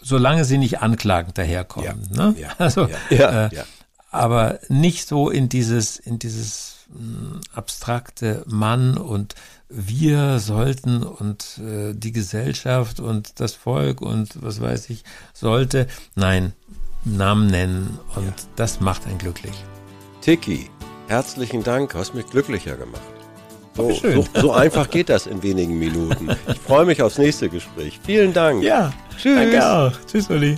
solange 0.01 0.45
sie 0.45 0.57
nicht 0.57 0.81
anklagend 0.81 1.37
daherkommen. 1.37 2.09
Ja, 2.11 2.31
ne? 2.31 2.35
ja, 2.39 2.49
also, 2.57 2.89
ja, 3.09 3.45
äh, 3.47 3.63
aber 4.11 4.59
nicht 4.69 5.07
so 5.07 5.29
in 5.29 5.49
dieses, 5.49 5.97
in 5.97 6.19
dieses 6.19 6.82
abstrakte 7.53 8.43
Mann 8.47 8.97
und 8.97 9.35
wir 9.69 10.39
sollten 10.39 11.03
und 11.03 11.59
äh, 11.59 11.93
die 11.93 12.11
Gesellschaft 12.11 12.99
und 12.99 13.39
das 13.39 13.53
Volk 13.53 14.01
und 14.01 14.41
was 14.41 14.61
weiß 14.61 14.89
ich 14.89 15.03
sollte. 15.33 15.87
Nein, 16.15 16.53
Namen 17.05 17.47
nennen 17.47 17.99
und 18.15 18.33
das 18.55 18.79
macht 18.79 19.07
einen 19.07 19.17
glücklich. 19.17 19.55
Tiki, 20.21 20.69
herzlichen 21.07 21.63
Dank, 21.63 21.95
hast 21.95 22.13
mich 22.13 22.27
glücklicher 22.27 22.75
gemacht. 22.75 23.01
So, 23.75 23.91
so, 23.91 24.25
so 24.35 24.51
einfach 24.51 24.89
geht 24.89 25.09
das 25.09 25.25
in 25.25 25.41
wenigen 25.41 25.79
Minuten. 25.79 26.29
Ich 26.47 26.59
freue 26.59 26.85
mich 26.85 27.01
aufs 27.01 27.17
nächste 27.17 27.49
Gespräch. 27.49 27.99
Vielen 28.05 28.31
Dank. 28.31 28.61
Ja, 28.61 28.93
Tschüss. 29.17 29.35
danke 29.35 29.67
auch. 29.67 29.91
Tschüss, 30.05 30.29
Uli. 30.29 30.57